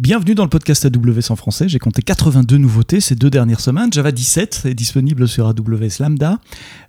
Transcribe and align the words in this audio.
Bienvenue 0.00 0.34
dans 0.34 0.44
le 0.44 0.48
podcast 0.48 0.86
AWS 0.86 1.30
en 1.30 1.36
français. 1.36 1.68
J'ai 1.68 1.78
compté 1.78 2.00
82 2.00 2.56
nouveautés 2.56 3.00
ces 3.00 3.14
deux 3.14 3.28
dernières 3.28 3.60
semaines. 3.60 3.92
Java 3.92 4.12
17 4.12 4.62
est 4.64 4.72
disponible 4.72 5.28
sur 5.28 5.46
AWS 5.46 6.00
Lambda. 6.00 6.38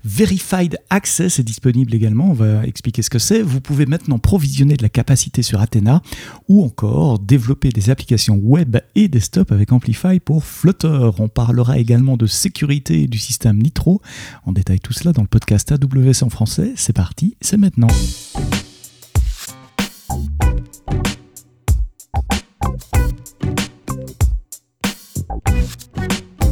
Verified 0.05 0.79
Access 0.89 1.37
est 1.37 1.43
disponible 1.43 1.93
également. 1.93 2.29
On 2.29 2.33
va 2.33 2.65
expliquer 2.65 3.01
ce 3.01 3.09
que 3.09 3.19
c'est. 3.19 3.41
Vous 3.41 3.59
pouvez 3.59 3.85
maintenant 3.85 4.17
provisionner 4.17 4.77
de 4.77 4.81
la 4.81 4.87
capacité 4.87 5.41
sur 5.41 5.59
Athena 5.59 6.01
ou 6.47 6.63
encore 6.63 7.19
développer 7.19 7.67
des 7.67 7.89
applications 7.89 8.39
web 8.41 8.77
et 8.95 9.09
desktop 9.09 9.51
avec 9.51 9.73
Amplify 9.73 10.21
pour 10.21 10.45
Flutter. 10.45 11.09
On 11.17 11.27
parlera 11.27 11.79
également 11.79 12.15
de 12.15 12.27
sécurité 12.27 13.07
du 13.07 13.17
système 13.17 13.61
Nitro. 13.61 14.01
On 14.45 14.53
détaille 14.53 14.79
tout 14.79 14.93
cela 14.93 15.11
dans 15.11 15.23
le 15.23 15.27
podcast 15.27 15.69
AWS 15.73 16.23
en 16.23 16.29
français. 16.29 16.71
C'est 16.77 16.95
parti, 16.95 17.35
c'est 17.41 17.57
maintenant. 17.57 17.89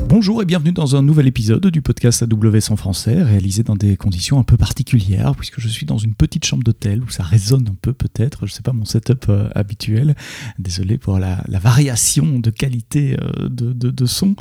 Bonjour 0.09 0.41
et 0.41 0.45
bienvenue 0.45 0.71
dans 0.71 0.95
un 0.95 1.03
nouvel 1.03 1.27
épisode 1.27 1.67
du 1.67 1.83
podcast 1.83 2.23
AWS 2.23 2.71
en 2.71 2.75
français, 2.75 3.21
réalisé 3.21 3.61
dans 3.61 3.75
des 3.75 3.95
conditions 3.95 4.39
un 4.39 4.43
peu 4.43 4.57
particulières, 4.57 5.35
puisque 5.35 5.59
je 5.59 5.67
suis 5.67 5.85
dans 5.85 5.99
une 5.99 6.15
petite 6.15 6.45
chambre 6.45 6.63
d'hôtel 6.63 7.03
où 7.03 7.09
ça 7.09 7.21
résonne 7.21 7.67
un 7.69 7.75
peu 7.79 7.93
peut-être, 7.93 8.47
je 8.47 8.51
ne 8.51 8.55
sais 8.55 8.63
pas 8.63 8.73
mon 8.73 8.85
setup 8.85 9.27
euh, 9.29 9.49
habituel. 9.53 10.15
Désolé 10.57 10.97
pour 10.97 11.19
la, 11.19 11.43
variation 11.47 12.39
de 12.39 12.49
qualité 12.49 13.17
euh, 13.21 13.49
de, 13.49 14.05
son. 14.07 14.35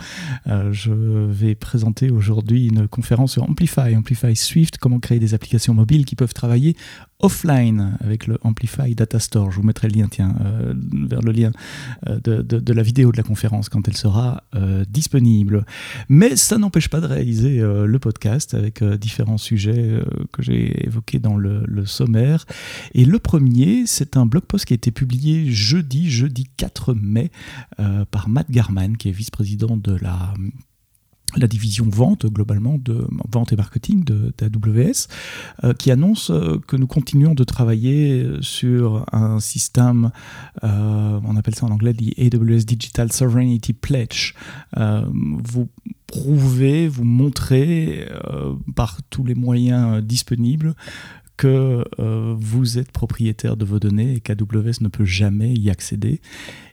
Euh, 0.46 0.72
je 0.72 0.90
vais 0.90 1.54
présenter 1.54 2.10
aujourd'hui 2.10 2.68
une 2.68 2.88
conférence 2.88 3.32
sur 3.32 3.42
Amplify, 3.42 3.94
Amplify 3.94 4.34
Swift, 4.34 4.78
comment 4.78 5.00
créer 5.00 5.18
des 5.18 5.34
applications 5.34 5.74
mobiles 5.74 6.06
qui 6.06 6.16
peuvent 6.16 6.32
travailler 6.32 6.78
offline 7.20 7.96
avec 8.00 8.26
le 8.26 8.38
Amplify 8.42 8.94
Data 8.94 9.18
Store. 9.18 9.50
Je 9.50 9.56
vous 9.56 9.62
mettrai 9.66 9.88
le 9.88 9.98
lien, 9.98 10.08
tiens, 10.08 10.36
euh, 10.40 10.72
vers 11.08 11.20
le 11.20 11.32
lien 11.32 11.50
euh, 12.08 12.20
de, 12.20 12.72
la 12.72 12.82
vidéo 12.82 13.10
de 13.10 13.16
la 13.16 13.22
conférence 13.22 13.68
quand 13.68 13.88
elle 13.88 13.96
sera 13.96 14.44
euh, 14.54 14.84
disponible. 14.88 15.66
Mais 16.08 16.36
ça 16.36 16.58
n'empêche 16.58 16.88
pas 16.88 17.00
de 17.00 17.06
réaliser 17.06 17.58
le 17.60 17.98
podcast 17.98 18.54
avec 18.54 18.82
différents 18.84 19.38
sujets 19.38 20.02
que 20.32 20.42
j'ai 20.42 20.86
évoqués 20.86 21.18
dans 21.18 21.36
le, 21.36 21.62
le, 21.66 21.86
sommaire. 21.86 22.44
Et 22.94 23.04
le 23.04 23.18
premier, 23.18 23.86
c'est 23.86 24.16
un 24.16 24.26
blog 24.26 24.44
post 24.44 24.66
qui 24.66 24.74
a 24.74 24.76
été 24.76 24.90
publié 24.90 25.50
jeudi, 25.50 26.10
jeudi 26.10 26.46
4 26.56 26.94
mai, 26.94 27.30
par 28.10 28.28
Matt 28.28 28.50
Garman, 28.50 28.96
qui 28.96 29.08
est 29.08 29.12
vice-président 29.12 29.76
de 29.76 29.96
la 29.96 30.34
la 31.36 31.46
division 31.46 31.86
vente 31.88 32.26
globalement 32.26 32.78
de 32.78 33.06
vente 33.30 33.52
et 33.52 33.56
marketing 33.56 34.04
de, 34.04 34.32
AWS, 34.40 35.08
euh, 35.64 35.74
qui 35.74 35.90
annonce 35.90 36.30
euh, 36.30 36.58
que 36.66 36.76
nous 36.76 36.86
continuons 36.86 37.34
de 37.34 37.44
travailler 37.44 38.26
sur 38.40 39.04
un 39.12 39.40
système, 39.40 40.10
euh, 40.64 41.20
on 41.24 41.36
appelle 41.36 41.54
ça 41.54 41.66
en 41.66 41.70
anglais 41.70 41.92
the 41.92 42.18
AWS 42.18 42.64
Digital 42.64 43.12
Sovereignty 43.12 43.72
Pledge. 43.72 44.34
vous 44.76 45.68
prouvez, 46.06 46.88
vous 46.88 47.04
montrez 47.04 48.08
par 48.74 48.98
tous 49.10 49.24
les 49.24 49.34
moyens 49.34 50.02
disponibles 50.02 50.74
que 51.38 51.84
vous 52.34 52.78
êtes 52.78 52.92
propriétaire 52.92 53.56
de 53.56 53.64
vos 53.64 53.78
données 53.78 54.14
et 54.14 54.20
qu'AWS 54.20 54.82
ne 54.82 54.88
peut 54.88 55.06
jamais 55.06 55.54
y 55.54 55.70
accéder. 55.70 56.20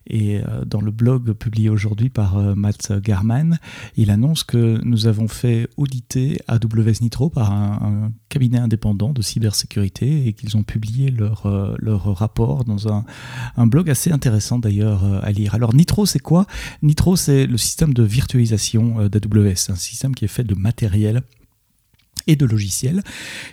Et 0.07 0.38
euh, 0.38 0.66
dans 0.66 0.81
le 0.81 0.91
blog 0.91 1.33
publié 1.33 1.69
aujourd'hui 1.69 2.09
par 2.09 2.38
euh, 2.38 2.53
Matt 2.55 2.91
Garman, 3.02 3.57
il 3.97 4.11
annonce 4.11 4.44
que 4.44 4.80
nous 4.83 5.07
avons 5.07 5.27
fait 5.27 5.67
auditer 5.77 6.39
AWS 6.47 7.02
Nitro 7.02 7.30
par 7.30 7.52
un, 7.52 8.11
cabinet 8.30 8.59
indépendant 8.59 9.13
de 9.13 9.22
cybersécurité 9.22 10.27
et 10.27 10.33
qu'ils 10.33 10.57
ont 10.57 10.63
publié 10.63 11.09
leur, 11.09 11.45
euh, 11.45 11.75
leur 11.79 12.16
rapport 12.16 12.66
dans 12.66 12.91
un, 12.91 13.05
un 13.57 13.66
blog 13.66 13.89
assez 13.89 14.11
intéressant 14.11 14.59
d'ailleurs 14.59 15.03
à 15.23 15.31
lire. 15.31 15.55
Alors 15.55 15.73
Nitro, 15.73 16.05
c'est 16.05 16.19
quoi? 16.19 16.45
Nitro, 16.81 17.16
c'est 17.16 17.47
le 17.47 17.57
système 17.57 17.94
de 17.94 18.03
virtualisation 18.03 19.07
d'AWS, 19.07 19.69
un 19.69 19.75
système 19.75 20.13
qui 20.13 20.25
est 20.25 20.29
fait 20.29 20.44
de 20.44 20.55
matériel 20.55 21.22
et 22.28 22.36
de 22.36 22.45
logiciels 22.45 23.04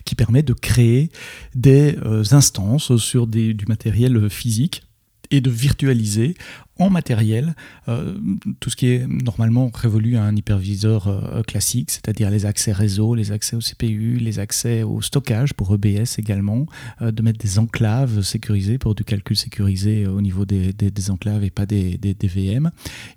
qui 0.04 0.14
permet 0.14 0.42
de 0.42 0.52
créer 0.52 1.10
des 1.54 1.96
instances 2.32 2.96
sur 2.96 3.26
du 3.26 3.64
matériel 3.68 4.28
physique 4.30 4.82
et 5.30 5.40
de 5.40 5.50
virtualiser 5.50 6.34
en 6.78 6.90
matériel 6.90 7.54
euh, 7.88 8.16
tout 8.60 8.70
ce 8.70 8.76
qui 8.76 8.88
est 8.88 9.06
normalement 9.06 9.70
révolu 9.72 10.16
à 10.16 10.24
un 10.24 10.34
hyperviseur 10.34 11.08
euh, 11.08 11.42
classique, 11.42 11.90
c'est-à-dire 11.90 12.30
les 12.30 12.46
accès 12.46 12.72
réseau, 12.72 13.14
les 13.14 13.30
accès 13.30 13.56
au 13.56 13.60
CPU, 13.60 14.16
les 14.16 14.38
accès 14.38 14.82
au 14.82 15.02
stockage 15.02 15.52
pour 15.54 15.74
EBS 15.74 16.18
également, 16.18 16.66
euh, 17.02 17.12
de 17.12 17.22
mettre 17.22 17.38
des 17.38 17.58
enclaves 17.58 18.22
sécurisées 18.22 18.78
pour 18.78 18.94
du 18.94 19.04
calcul 19.04 19.36
sécurisé 19.36 20.06
au 20.06 20.20
niveau 20.20 20.44
des, 20.44 20.72
des, 20.72 21.10
enclaves 21.10 21.44
et 21.44 21.50
pas 21.50 21.66
des, 21.66 21.98
des, 21.98 22.28
VM. 22.28 22.70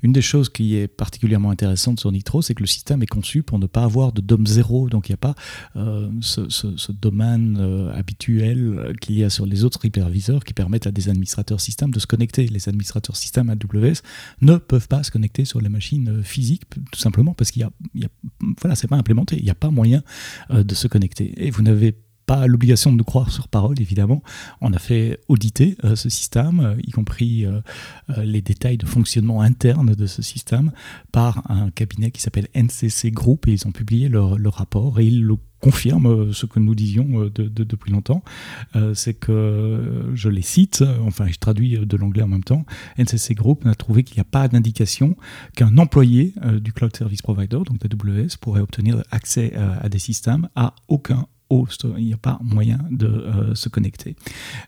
Une 0.04 0.12
des 0.12 0.22
choses 0.22 0.50
qui 0.50 0.76
est 0.76 0.88
particulièrement 0.88 1.52
intéressante 1.52 2.00
sur 2.00 2.12
Nitro, 2.12 2.42
c'est 2.42 2.56
que 2.56 2.64
le 2.64 2.68
système 2.68 3.02
est 3.04 3.08
conçu 3.08 3.44
pour 3.44 3.60
ne 3.60 3.68
pas 3.68 3.84
avoir 3.84 4.12
de 4.12 4.22
DOM 4.22 4.46
0, 4.46 4.90
donc 4.90 5.08
il 5.08 5.12
n'y 5.12 5.16
a 5.16 5.18
pas 5.18 5.36
ce, 6.22 6.50
ce, 6.50 6.92
domaine 6.92 7.58
habituel 7.94 8.96
qu'il 9.00 9.18
y 9.18 9.24
a 9.24 9.30
sur 9.30 9.46
les 9.46 9.64
autres 9.64 9.86
hyperviseurs 9.86 10.44
qui 10.44 10.54
permettent 10.54 10.88
à 10.88 10.92
des 10.92 11.10
administrateurs 11.10 11.62
système 11.62 11.92
de 11.92 12.00
se 12.00 12.08
connecter. 12.08 12.48
Les 12.48 12.68
administrateurs 12.68 13.16
système 13.16 13.45
AWS 13.50 14.02
ne 14.42 14.58
peuvent 14.58 14.88
pas 14.88 15.04
se 15.04 15.12
connecter 15.12 15.46
sur 15.46 15.62
les 15.62 15.70
machines 15.70 16.10
euh, 16.10 16.24
physiques, 16.24 16.64
tout 16.92 17.00
simplement 17.00 17.34
parce 17.34 17.52
qu'il 17.52 17.62
y 17.62 17.66
a, 17.66 17.72
il 17.94 18.08
voilà, 18.62 18.76
c'est 18.76 18.88
pas 18.88 18.96
implémenté, 18.96 19.38
il 19.38 19.44
n'y 19.44 19.50
a 19.50 19.56
pas 19.56 19.70
moyen 19.70 20.04
euh, 20.52 20.64
de 20.64 20.76
se 20.76 20.88
connecter. 20.88 21.34
Et 21.46 21.52
vous 21.52 21.62
n'avez 21.62 21.96
pas 22.26 22.48
l'obligation 22.48 22.92
de 22.92 22.98
nous 22.98 23.04
croire 23.04 23.32
sur 23.32 23.48
parole, 23.48 23.80
évidemment. 23.80 24.24
On 24.62 24.74
a 24.74 24.80
fait 24.80 25.20
auditer 25.28 25.78
euh, 25.84 25.96
ce 25.96 26.10
système, 26.10 26.76
y 26.86 26.92
compris 26.92 27.46
les 28.18 28.42
détails 28.42 28.78
de 28.78 28.86
fonctionnement 28.86 29.42
interne 29.42 29.94
de 29.96 30.06
ce 30.06 30.22
système, 30.22 30.72
par 31.12 31.50
un 31.50 31.70
cabinet 31.72 32.12
qui 32.12 32.22
s'appelle 32.22 32.48
NCC 32.56 33.12
Group, 33.12 33.48
et 33.48 33.54
ils 33.54 33.68
ont 33.68 33.72
publié 33.72 34.10
leur, 34.10 34.38
rapport, 34.54 35.00
et 35.00 35.06
ils 35.06 35.24
le 35.24 35.36
confirme 35.60 36.06
euh, 36.06 36.34
ce 36.34 36.46
que 36.46 36.60
nous 36.60 36.76
disions 36.76 37.24
euh, 37.24 37.30
depuis 37.32 37.92
longtemps, 37.92 38.24
euh, 38.76 38.94
c'est 38.94 39.16
que, 39.16 40.12
je 40.14 40.30
les 40.30 40.42
cite, 40.42 40.84
enfin 41.06 41.28
je 41.28 41.38
traduis 41.38 41.80
de 41.80 41.98
l'anglais 41.98 42.22
en 42.22 42.28
même 42.28 42.44
temps, 42.44 42.66
NCC 42.98 43.34
Group 43.34 43.66
a 43.66 43.74
trouvé 43.74 44.04
qu'il 44.04 44.16
n'y 44.18 44.22
a 44.22 44.26
pas 44.26 44.48
d'indication 44.48 45.16
qu'un 45.56 45.78
employé 45.78 46.34
du 46.62 46.72
Cloud 46.72 46.96
Service 46.96 47.22
Provider, 47.22 47.60
donc 47.66 47.80
AWS, 47.84 48.38
pourrait 48.40 48.62
obtenir 48.62 49.04
accès 49.12 49.54
à 49.56 49.90
des 49.90 50.00
systèmes 50.00 50.48
à 50.56 50.76
aucun 50.88 51.28
Il 51.50 52.06
n'y 52.06 52.14
a 52.14 52.18
pas 52.18 52.40
moyen 52.42 52.80
de 52.92 53.54
se 53.54 53.70
connecter. 53.70 54.16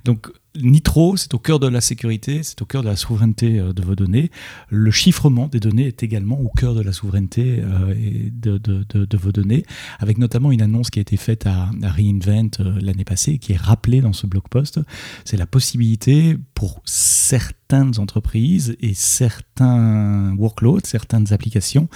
Donc 0.06 0.32
Nitro, 0.62 1.18
c'est 1.18 1.34
au 1.34 1.40
cœur 1.40 1.59
de 1.59 1.68
la 1.68 1.81
sécurité, 1.81 2.41
c'est 2.44 2.62
au 2.62 2.66
cœur 2.66 2.84
de 2.84 2.88
la 2.88 2.95
souveraineté 2.95 3.59
euh, 3.59 3.73
de 3.73 3.81
vos 3.81 3.95
données. 3.95 4.31
Le 4.69 4.91
chiffrement 4.91 5.47
des 5.47 5.59
données 5.59 5.88
est 5.88 6.03
également 6.03 6.40
au 6.40 6.50
cœur 6.50 6.73
de 6.75 6.81
la 6.81 6.94
souveraineté 6.94 7.59
euh, 7.62 7.94
de, 8.31 9.17
vos 9.17 9.31
données, 9.31 9.66
avec 10.00 10.17
notamment 10.17 10.51
une 10.51 10.62
annonce 10.62 10.90
qui 10.90 11.00
a 11.00 11.01
été 11.01 11.17
faite 11.17 11.47
à, 11.47 11.69
Reinvent 11.84 12.51
euh, 12.59 12.79
l'année 12.81 13.06
passée 13.06 13.34
et 13.34 13.38
qui 13.38 13.53
est 13.53 13.57
rappelée 13.57 14.01
dans 14.01 14.13
ce 14.13 14.28
blog 14.28 14.44
post. 14.50 14.79
C'est 15.25 15.38
la 15.38 15.46
possibilité 15.46 16.38
pour 16.53 16.81
certaines 16.85 18.00
entreprises 18.00 18.75
et 18.79 18.94
certains 18.94 20.35
workloads, 20.38 20.85
certaines 20.85 21.34
applications, 21.34 21.90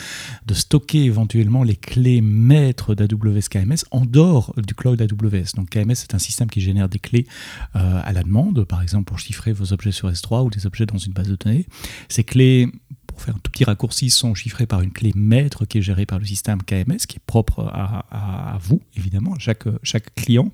de 0.46 0.54
stocker 0.54 1.04
éventuellement 1.04 1.64
les 1.64 1.76
clés 1.76 2.22
maîtres 2.22 2.96
d'AWS 2.96 3.48
KMS 3.50 3.86
en 3.92 4.06
dehors 4.06 4.54
du 4.58 4.76
cloud 4.76 5.02
AWS. 5.02 5.56
Donc 5.56 5.70
KMS, 5.70 5.96
c'est 5.96 6.14
un 6.14 6.20
système 6.20 6.50
qui 6.50 6.62
génère 6.62 6.90
des 6.90 7.00
clés 7.00 7.26
à 7.74 8.12
la 8.12 8.24
demande 8.24 8.51
par 8.68 8.82
exemple 8.82 9.06
pour 9.06 9.20
chiffrer 9.20 9.54
vos 9.54 9.74
objets 9.74 9.92
sur 9.92 10.10
S3 10.10 10.46
ou 10.46 10.50
des 10.50 10.66
objets 10.66 10.86
dans 10.86 10.98
une 10.98 11.14
base 11.14 11.28
de 11.28 11.36
données. 11.36 11.66
Ces 12.10 12.24
clés, 12.24 12.68
pour 13.08 13.22
faire 13.22 13.36
un 13.36 13.40
tout 13.40 13.52
petit 13.52 13.64
raccourci, 13.64 14.10
sont 14.10 14.36
chiffrées 14.36 14.66
par 14.66 14.82
une 14.82 14.92
clé 14.92 15.12
maître 15.16 15.66
qui 15.66 15.80
est 15.80 15.82
gérée 15.82 16.06
par 16.06 16.20
le 16.20 16.26
système 16.26 16.62
KMS, 16.64 16.98
qui 17.08 17.18
est 17.18 17.26
propre 17.26 17.62
à, 17.72 18.58
vous, 18.62 18.82
évidemment, 18.96 19.38
chaque, 19.40 19.66
chaque 19.84 20.14
client. 20.16 20.52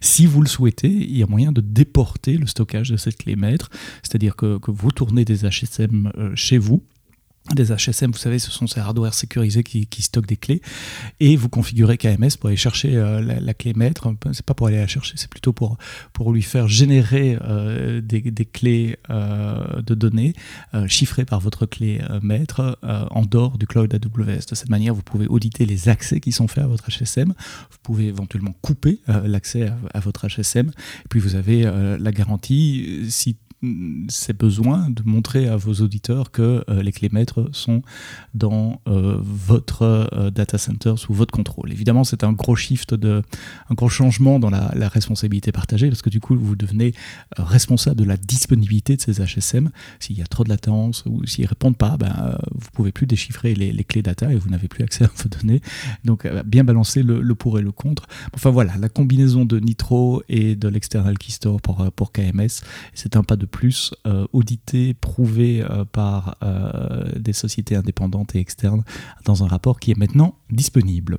Si 0.00 0.26
vous 0.26 0.42
le 0.42 0.48
souhaitez, 0.48 0.90
il 0.90 1.16
y 1.16 1.22
a 1.22 1.26
moyen 1.26 1.52
de 1.52 1.60
déporter 1.60 2.36
le 2.36 2.46
stockage 2.46 2.90
de 2.90 2.96
cette 2.96 3.18
clé 3.18 3.36
maître, 3.36 3.70
c'est-à-dire 4.02 4.36
que, 4.36 4.58
que 4.58 4.70
vous 4.70 4.90
tournez 4.90 5.24
des 5.24 5.44
HSM 5.44 6.12
euh, 6.16 6.32
chez 6.34 6.58
vous 6.58 6.82
des 7.54 7.72
HSM, 7.72 8.12
vous 8.12 8.18
savez, 8.18 8.38
ce 8.38 8.50
sont 8.50 8.66
ces 8.66 8.80
hardware 8.80 9.14
sécurisés 9.14 9.64
qui, 9.64 10.02
stockent 10.02 10.28
des 10.28 10.36
clés, 10.36 10.60
et 11.20 11.36
vous 11.36 11.48
configurez 11.48 11.96
KMS 11.96 12.36
pour 12.38 12.48
aller 12.48 12.56
chercher 12.56 12.96
euh, 12.96 13.20
la, 13.20 13.54
clé 13.54 13.72
maître. 13.74 14.14
C'est 14.32 14.44
pas 14.44 14.54
pour 14.54 14.68
aller 14.68 14.76
la 14.76 14.86
chercher, 14.86 15.14
c'est 15.16 15.28
plutôt 15.28 15.52
pour, 15.52 15.78
pour 16.12 16.32
lui 16.32 16.42
faire 16.42 16.68
générer 16.68 17.38
euh, 17.42 18.00
des, 18.00 18.22
clés 18.44 18.98
euh, 19.08 19.82
de 19.82 19.94
données 19.94 20.34
chiffrées 20.86 21.24
par 21.24 21.40
votre 21.40 21.66
clé 21.66 22.00
maître 22.22 22.78
en 22.82 23.22
dehors 23.22 23.58
du 23.58 23.66
cloud 23.66 23.92
AWS. 23.92 24.46
De 24.50 24.54
cette 24.54 24.68
manière, 24.68 24.94
vous 24.94 25.02
pouvez 25.02 25.26
auditer 25.26 25.66
les 25.66 25.88
accès 25.88 26.20
qui 26.20 26.32
sont 26.32 26.46
faits 26.46 26.64
à 26.64 26.66
votre 26.66 26.90
HSM. 26.90 27.28
Vous 27.28 27.78
pouvez 27.82 28.06
éventuellement 28.06 28.54
couper 28.60 29.00
l'accès 29.24 29.68
à, 29.68 29.76
à, 29.94 30.00
votre 30.00 30.28
HSM. 30.28 30.68
Et 30.68 31.08
puis 31.08 31.20
vous 31.20 31.34
avez 31.34 31.62
la 31.98 32.12
garantie, 32.12 33.06
si 33.08 33.36
c'est 34.08 34.36
besoin 34.36 34.88
de 34.88 35.02
montrer 35.04 35.46
à 35.46 35.56
vos 35.56 35.74
auditeurs 35.74 36.30
que 36.30 36.64
euh, 36.68 36.82
les 36.82 36.92
clés 36.92 37.10
maîtres 37.12 37.50
sont 37.52 37.82
dans 38.32 38.80
euh, 38.88 39.18
votre 39.20 39.82
euh, 39.82 40.30
data 40.30 40.56
center 40.56 40.94
sous 40.96 41.12
votre 41.12 41.32
contrôle. 41.32 41.70
Évidemment, 41.70 42.04
c'est 42.04 42.24
un 42.24 42.32
gros 42.32 42.56
shift, 42.56 42.94
un 42.94 43.74
gros 43.74 43.88
changement 43.90 44.38
dans 44.38 44.50
la, 44.50 44.70
responsabilité 44.90 45.52
partagée 45.52 45.88
parce 45.88 46.02
que 46.02 46.10
du 46.10 46.20
coup, 46.20 46.36
vous 46.36 46.56
devenez 46.56 46.94
responsable 47.36 47.96
de 47.96 48.04
la 48.04 48.16
disponibilité 48.16 48.96
de 48.96 49.00
ces 49.00 49.22
HSM. 49.22 49.70
S'il 50.00 50.18
y 50.18 50.22
a 50.22 50.26
trop 50.26 50.42
de 50.42 50.48
latence 50.48 51.04
ou 51.06 51.24
s'ils 51.26 51.46
répondent 51.46 51.76
pas, 51.76 51.96
ben, 51.96 52.38
vous 52.52 52.70
pouvez 52.72 52.90
plus 52.90 53.06
déchiffrer 53.06 53.54
les, 53.54 53.84
clés 53.84 54.02
data 54.02 54.32
et 54.32 54.36
vous 54.36 54.50
n'avez 54.50 54.68
plus 54.68 54.82
accès 54.82 55.04
à 55.04 55.10
vos 55.14 55.28
données. 55.28 55.60
Donc, 56.04 56.26
bien 56.44 56.64
balancer 56.64 57.02
le, 57.02 57.34
pour 57.34 57.58
et 57.58 57.62
le 57.62 57.72
contre. 57.72 58.08
Enfin 58.34 58.50
voilà, 58.50 58.76
la 58.78 58.88
combinaison 58.88 59.44
de 59.44 59.60
Nitro 59.60 60.22
et 60.28 60.56
de 60.56 60.68
l'external 60.68 61.18
key 61.18 61.30
store 61.30 61.60
pour, 61.60 61.92
pour 61.92 62.10
KMS, 62.10 62.62
c'est 62.94 63.16
un 63.16 63.22
pas 63.22 63.36
de 63.36 63.46
plus 63.50 63.94
euh, 64.06 64.26
audité, 64.32 64.94
prouvé 64.94 65.62
euh, 65.62 65.84
par 65.84 66.36
euh, 66.42 67.18
des 67.18 67.32
sociétés 67.32 67.76
indépendantes 67.76 68.34
et 68.34 68.38
externes 68.38 68.84
dans 69.24 69.44
un 69.44 69.48
rapport 69.48 69.80
qui 69.80 69.90
est 69.90 69.98
maintenant 69.98 70.36
disponible. 70.50 71.18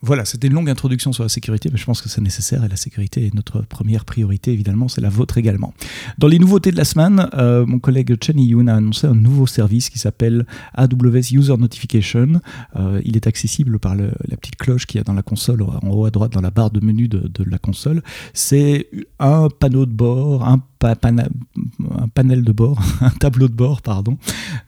Voilà, 0.00 0.24
c'était 0.24 0.46
une 0.46 0.54
longue 0.54 0.70
introduction 0.70 1.12
sur 1.12 1.24
la 1.24 1.28
sécurité, 1.28 1.70
mais 1.72 1.78
je 1.78 1.84
pense 1.84 2.00
que 2.00 2.08
c'est 2.08 2.20
nécessaire 2.20 2.62
et 2.64 2.68
la 2.68 2.76
sécurité 2.76 3.26
est 3.26 3.34
notre 3.34 3.62
première 3.62 4.04
priorité, 4.04 4.52
évidemment, 4.52 4.86
c'est 4.86 5.00
la 5.00 5.08
vôtre 5.08 5.38
également. 5.38 5.74
Dans 6.18 6.28
les 6.28 6.38
nouveautés 6.38 6.70
de 6.70 6.76
la 6.76 6.84
semaine, 6.84 7.28
euh, 7.34 7.66
mon 7.66 7.80
collègue 7.80 8.16
Chen 8.22 8.38
Yun 8.38 8.68
a 8.68 8.76
annoncé 8.76 9.08
un 9.08 9.14
nouveau 9.14 9.46
service 9.46 9.90
qui 9.90 9.98
s'appelle 9.98 10.46
AWS 10.74 11.32
User 11.32 11.56
Notification. 11.56 12.40
Euh, 12.76 13.00
il 13.04 13.16
est 13.16 13.26
accessible 13.26 13.80
par 13.80 13.96
la 13.96 14.36
petite 14.36 14.56
cloche 14.56 14.86
qu'il 14.86 14.98
y 14.98 15.00
a 15.00 15.04
dans 15.04 15.14
la 15.14 15.22
console, 15.22 15.62
en 15.62 15.88
haut 15.90 16.04
à 16.04 16.10
droite, 16.10 16.32
dans 16.32 16.40
la 16.40 16.50
barre 16.50 16.70
de 16.70 16.84
menu 16.84 17.08
de, 17.08 17.26
de 17.26 17.44
la 17.44 17.58
console. 17.58 18.02
C'est 18.34 18.88
un 19.18 19.48
panneau 19.48 19.84
de 19.84 19.92
bord, 19.92 20.46
un 20.46 20.62
un 20.84 22.08
panel 22.08 22.44
de 22.44 22.52
bord, 22.52 22.80
un 23.00 23.10
tableau 23.10 23.48
de 23.48 23.54
bord, 23.54 23.82
pardon, 23.82 24.18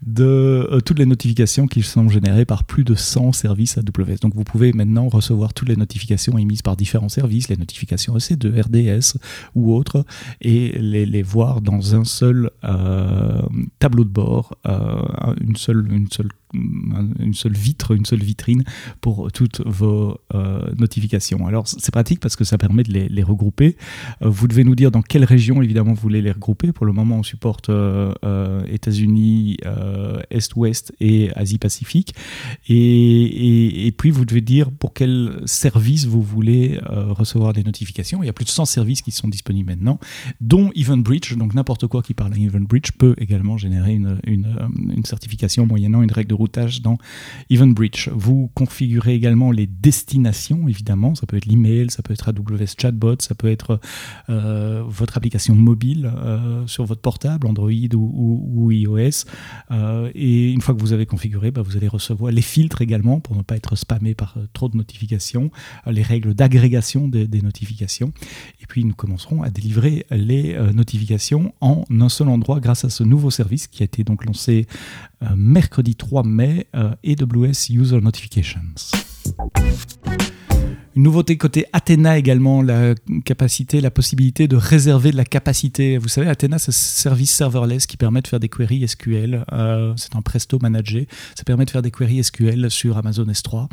de 0.02 0.24
euh, 0.70 0.80
toutes 0.80 0.98
les 0.98 1.06
notifications 1.06 1.66
qui 1.66 1.82
sont 1.82 2.08
générées 2.08 2.44
par 2.44 2.64
plus 2.64 2.84
de 2.84 2.94
100 2.94 3.32
services 3.32 3.78
AWS. 3.78 4.20
Donc 4.22 4.34
vous 4.34 4.44
pouvez 4.44 4.72
maintenant 4.72 5.08
recevoir 5.08 5.54
toutes 5.54 5.68
les 5.68 5.76
notifications 5.76 6.36
émises 6.38 6.62
par 6.62 6.76
différents 6.76 7.08
services, 7.08 7.48
les 7.48 7.56
notifications 7.56 8.16
EC2, 8.16 8.60
RDS 8.62 9.18
ou 9.54 9.74
autres, 9.74 10.04
et 10.40 10.78
les, 10.78 11.22
voir 11.22 11.60
dans 11.60 11.94
un 11.94 12.04
seul 12.04 12.50
euh, 12.64 13.42
tableau 13.78 14.04
de 14.04 14.10
bord, 14.10 14.56
euh, 14.66 15.02
une 15.40 15.56
seule, 15.56 15.86
une 15.92 16.10
seule 16.10 16.30
une 16.54 17.34
seule 17.34 17.52
vitre, 17.52 17.92
une 17.92 18.04
seule 18.04 18.22
vitrine 18.22 18.64
pour 19.00 19.30
toutes 19.32 19.60
vos 19.66 20.18
euh, 20.34 20.70
notifications. 20.78 21.46
Alors 21.46 21.66
c'est 21.66 21.90
pratique 21.90 22.20
parce 22.20 22.36
que 22.36 22.44
ça 22.44 22.58
permet 22.58 22.82
de 22.82 22.92
les, 22.92 23.22
regrouper. 23.22 23.76
Euh, 24.22 24.28
vous 24.28 24.48
devez 24.48 24.64
nous 24.64 24.74
dire 24.74 24.90
dans 24.90 25.02
quelle 25.02 25.24
région 25.24 25.62
évidemment 25.62 25.92
vous 25.92 26.00
voulez 26.00 26.22
les 26.22 26.32
regrouper. 26.32 26.72
Pour 26.72 26.86
le 26.86 26.92
moment 26.92 27.16
on 27.16 27.22
supporte 27.22 27.68
euh, 27.68 28.12
États-Unis, 28.66 29.58
Est-Ouest 30.30 30.92
et 31.00 31.30
Asie-Pacifique. 31.34 32.14
Et, 32.68 33.92
puis 33.98 34.10
vous 34.10 34.24
devez 34.24 34.40
dire 34.40 34.70
pour 34.70 34.94
quel 34.94 35.42
service 35.44 36.06
vous 36.06 36.22
voulez 36.22 36.78
recevoir 36.86 37.52
des 37.52 37.62
notifications. 37.62 38.22
Il 38.22 38.26
y 38.26 38.30
a 38.30 38.32
plus 38.32 38.44
de 38.44 38.50
100 38.50 38.64
services 38.64 39.02
qui 39.02 39.10
sont 39.10 39.28
disponibles 39.28 39.70
maintenant, 39.70 39.98
dont 40.40 40.70
EventBridge. 40.74 41.36
Donc 41.36 41.54
n'importe 41.54 41.86
quoi 41.86 42.02
qui 42.02 42.14
parle 42.14 42.32
à 42.32 42.36
EventBridge 42.36 42.92
peut 42.98 43.14
également 43.18 43.58
générer 43.58 43.94
une 43.94 45.04
certification 45.04 45.66
moyennant 45.66 46.02
une 46.02 46.12
règle 46.12 46.30
de 46.30 46.34
routage 46.40 46.80
dans 46.80 46.96
EventBridge. 47.50 48.08
Vous 48.14 48.50
configurez 48.54 49.14
également 49.14 49.50
les 49.50 49.66
destinations, 49.66 50.68
évidemment. 50.68 51.14
Ça 51.14 51.26
peut 51.26 51.36
être 51.36 51.44
l'email, 51.44 51.90
ça 51.90 52.02
peut 52.02 52.14
être 52.14 52.28
AWS 52.28 52.74
Chatbot, 52.80 53.16
ça 53.18 53.34
peut 53.34 53.50
être 53.50 53.78
euh, 54.30 54.82
votre 54.86 55.18
application 55.18 55.54
mobile 55.54 56.10
euh, 56.16 56.66
sur 56.66 56.84
votre 56.86 57.02
portable, 57.02 57.46
Android 57.46 57.70
ou, 57.94 58.70
iOS. 58.72 59.26
Euh, 59.70 60.10
et 60.14 60.50
une 60.50 60.62
fois 60.62 60.74
que 60.74 60.80
vous 60.80 60.94
avez 60.94 61.04
configuré, 61.04 61.50
bah, 61.50 61.62
vous 61.62 61.76
allez 61.76 61.88
recevoir 61.88 62.32
les 62.32 62.42
filtres 62.42 62.80
également 62.80 63.20
pour 63.20 63.36
ne 63.36 63.42
pas 63.42 63.56
être 63.56 63.76
spammé 63.76 64.14
par 64.14 64.36
trop 64.54 64.68
de 64.68 64.76
notifications, 64.76 65.50
les 65.86 66.02
règles 66.02 66.34
d'agrégation 66.34 67.06
des, 67.06 67.26
des, 67.26 67.42
notifications. 67.42 68.12
Et 68.62 68.66
puis 68.66 68.84
nous 68.84 68.94
commencerons 68.94 69.42
à 69.42 69.50
délivrer 69.50 70.06
les 70.10 70.56
notifications 70.72 71.52
en 71.60 71.84
un 71.90 72.08
seul 72.08 72.28
endroit 72.28 72.60
grâce 72.60 72.84
à 72.84 72.90
ce 72.90 73.02
nouveau 73.02 73.30
service 73.30 73.66
qui 73.66 73.82
a 73.82 73.84
été 73.84 74.04
donc 74.04 74.24
lancé 74.24 74.66
mercredi 75.36 75.96
3 75.96 76.22
mai, 76.30 76.66
euh, 76.74 76.94
AWS 77.04 77.70
User 77.70 78.00
Notifications. 78.00 78.60
Une 80.96 81.04
nouveauté 81.04 81.36
côté 81.36 81.66
Athena 81.72 82.18
également, 82.18 82.62
la 82.62 82.94
capacité, 83.24 83.80
la 83.80 83.92
possibilité 83.92 84.48
de 84.48 84.56
réserver 84.56 85.12
de 85.12 85.16
la 85.16 85.24
capacité. 85.24 85.98
Vous 85.98 86.08
savez, 86.08 86.28
Athena, 86.28 86.58
c'est 86.58 86.70
un 86.70 86.72
service 86.72 87.30
serverless 87.30 87.86
qui 87.86 87.96
permet 87.96 88.22
de 88.22 88.26
faire 88.26 88.40
des 88.40 88.48
queries 88.48 88.86
SQL. 88.88 89.44
Euh, 89.52 89.92
c'est 89.96 90.16
un 90.16 90.22
Presto 90.22 90.58
managé. 90.60 91.06
Ça 91.36 91.44
permet 91.44 91.64
de 91.64 91.70
faire 91.70 91.82
des 91.82 91.92
queries 91.92 92.24
SQL 92.24 92.70
sur 92.70 92.98
Amazon 92.98 93.24
S3 93.24 93.68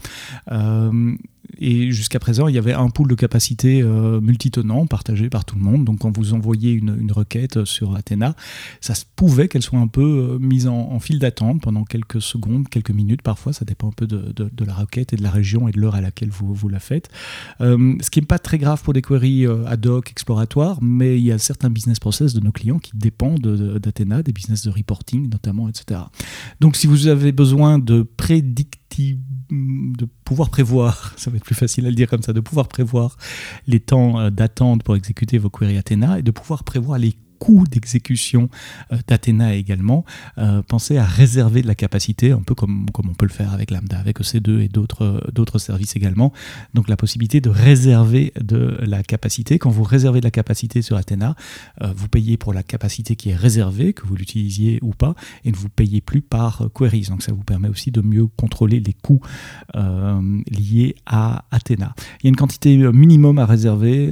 et 1.59 1.91
jusqu'à 1.91 2.19
présent, 2.19 2.47
il 2.47 2.55
y 2.55 2.57
avait 2.57 2.73
un 2.73 2.89
pool 2.89 3.07
de 3.07 3.15
capacité 3.15 3.81
euh, 3.81 4.21
multitenant 4.21 4.85
partagé 4.85 5.29
par 5.29 5.45
tout 5.45 5.55
le 5.55 5.61
monde. 5.61 5.85
Donc, 5.85 5.99
quand 5.99 6.15
vous 6.15 6.33
envoyez 6.33 6.71
une, 6.71 7.11
requête 7.11 7.63
sur 7.63 7.95
Athena, 7.95 8.35
ça 8.81 8.93
se 8.93 9.05
pouvait 9.15 9.47
qu'elle 9.47 9.61
soit 9.61 9.79
un 9.79 9.87
peu 9.87 10.01
euh, 10.01 10.39
mise 10.39 10.67
en, 10.67 10.99
file 10.99 11.19
d'attente 11.19 11.61
pendant 11.61 11.83
quelques 11.83 12.21
secondes, 12.21 12.67
quelques 12.67 12.91
minutes 12.91 13.21
parfois. 13.21 13.53
Ça 13.53 13.65
dépend 13.65 13.87
un 13.87 13.91
peu 13.91 14.07
de, 14.07 14.65
la 14.65 14.73
requête 14.73 15.13
et 15.13 15.15
de 15.15 15.23
la 15.23 15.31
région 15.31 15.67
et 15.67 15.71
de 15.71 15.79
l'heure 15.79 15.95
à 15.95 16.01
laquelle 16.01 16.29
vous, 16.29 16.53
vous 16.53 16.69
la 16.69 16.79
faites. 16.79 17.09
Euh, 17.61 17.95
ce 18.01 18.09
qui 18.09 18.19
n'est 18.19 18.25
pas 18.25 18.39
très 18.39 18.57
grave 18.57 18.83
pour 18.83 18.93
des 18.93 19.01
queries 19.01 19.45
ad 19.45 19.85
hoc, 19.85 20.11
exploratoires, 20.11 20.79
mais 20.81 21.17
il 21.17 21.23
y 21.23 21.31
a 21.31 21.37
certains 21.37 21.69
business 21.69 21.99
process 21.99 22.33
de 22.33 22.39
nos 22.39 22.51
clients 22.51 22.79
qui 22.79 22.91
dépendent 22.93 23.39
d'Athena, 23.79 24.21
des 24.21 24.33
business 24.33 24.63
de 24.63 24.69
reporting 24.69 25.29
notamment, 25.29 25.69
etc. 25.69 26.01
Donc, 26.59 26.75
si 26.75 26.87
vous 26.87 27.07
avez 27.07 27.31
besoin 27.31 27.79
de 27.79 28.01
prédicter 28.01 28.86
de 29.49 30.05
pouvoir 30.23 30.49
prévoir, 30.49 31.13
ça 31.17 31.29
va 31.29 31.37
être 31.37 31.45
plus 31.45 31.55
facile 31.55 31.85
à 31.85 31.89
le 31.89 31.95
dire 31.95 32.09
comme 32.09 32.21
ça, 32.21 32.33
de 32.33 32.39
pouvoir 32.39 32.67
prévoir 32.67 33.17
les 33.67 33.79
temps 33.79 34.19
euh, 34.19 34.29
d'attente 34.29 34.83
pour 34.83 34.95
exécuter 34.95 35.37
vos 35.37 35.49
queries 35.49 35.77
Athena 35.77 36.19
et 36.19 36.23
de 36.23 36.31
pouvoir 36.31 36.63
prévoir 36.63 36.97
les 36.99 37.15
coût 37.37 37.63
d'exécution 37.69 38.49
euh, 38.91 38.97
d'Athena 39.07 39.55
également, 39.55 40.05
euh, 40.37 40.61
pensez 40.67 40.97
à 40.97 41.05
réserver 41.05 41.61
de 41.61 41.67
la 41.67 41.75
capacité, 41.75 42.31
un 42.31 42.41
peu 42.41 42.55
comme, 42.55 42.89
comme 42.91 43.09
on 43.09 43.13
peut 43.13 43.25
le 43.25 43.31
faire 43.31 43.53
avec 43.53 43.71
Lambda, 43.71 43.97
avec 43.97 44.19
EC2 44.19 44.61
et 44.61 44.67
d'autres, 44.67 45.23
d'autres 45.31 45.59
services 45.59 45.95
également. 45.95 46.33
Donc 46.73 46.89
la 46.89 46.97
possibilité 46.97 47.41
de 47.41 47.49
réserver 47.49 48.33
de 48.39 48.77
la 48.81 49.03
capacité. 49.03 49.59
Quand 49.59 49.69
vous 49.69 49.83
réservez 49.83 50.19
de 50.19 50.25
la 50.25 50.31
capacité 50.31 50.81
sur 50.81 50.97
Athena, 50.97 51.35
euh, 51.81 51.93
vous 51.95 52.07
payez 52.07 52.37
pour 52.37 52.53
la 52.53 52.63
capacité 52.63 53.15
qui 53.15 53.29
est 53.29 53.35
réservée, 53.35 53.93
que 53.93 54.05
vous 54.05 54.15
l'utilisiez 54.15 54.79
ou 54.81 54.91
pas, 54.91 55.15
et 55.45 55.51
ne 55.51 55.55
vous 55.55 55.69
payez 55.69 56.01
plus 56.01 56.21
par 56.21 56.69
queries. 56.73 57.07
Donc 57.09 57.23
ça 57.23 57.31
vous 57.31 57.43
permet 57.43 57.69
aussi 57.69 57.91
de 57.91 58.01
mieux 58.01 58.27
contrôler 58.27 58.79
les 58.79 58.93
coûts 58.93 59.21
liés 59.75 60.95
à 61.05 61.45
Athena. 61.51 61.93
Il 62.19 62.25
y 62.25 62.27
a 62.27 62.29
une 62.29 62.35
quantité 62.35 62.75
minimum 62.91 63.39
à 63.39 63.45
réserver, 63.45 64.11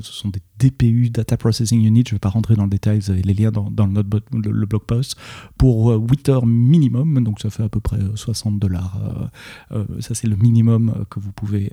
ce 0.00 0.12
sont 0.12 0.28
des 0.28 0.40
DPU, 0.58 1.10
Data 1.10 1.36
Processing 1.36 1.84
Unit, 1.84 2.04
je 2.06 2.14
ne 2.14 2.16
vais 2.16 2.20
pas 2.20 2.28
rentrer 2.28 2.54
dans 2.54 2.64
le 2.64 2.70
détail, 2.70 3.00
vous 3.00 3.10
avez 3.10 3.22
les 3.22 3.34
liens 3.34 3.50
dans, 3.50 3.70
dans 3.70 3.86
le, 3.86 4.02
le, 4.32 4.66
blog 4.66 4.82
post, 4.82 5.16
pour 5.58 5.88
8 5.88 6.28
euh, 6.28 6.32
heures 6.32 6.46
minimum, 6.46 7.22
donc 7.22 7.40
ça 7.40 7.50
fait 7.50 7.62
à 7.62 7.68
peu 7.68 7.80
près 7.80 7.98
60 8.14 8.54
euh, 8.54 8.58
dollars. 8.58 9.30
Euh, 9.72 9.84
ça 10.00 10.14
c'est 10.14 10.28
le 10.28 10.36
minimum 10.36 11.04
que 11.10 11.20
vous 11.20 11.32
pouvez 11.32 11.72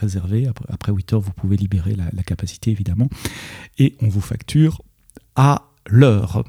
réserver. 0.00 0.46
Après, 0.46 0.66
après, 0.68 0.92
8 0.92 1.12
heures, 1.14 1.20
vous 1.20 1.32
pouvez 1.32 1.56
libérer 1.56 1.94
la, 1.94 2.06
la 2.12 2.22
capacité 2.22 2.70
évidemment. 2.70 3.08
Et 3.78 3.96
on 4.02 4.08
vous 4.08 4.20
facture 4.20 4.82
à 5.34 5.70
l'heure. 5.88 6.44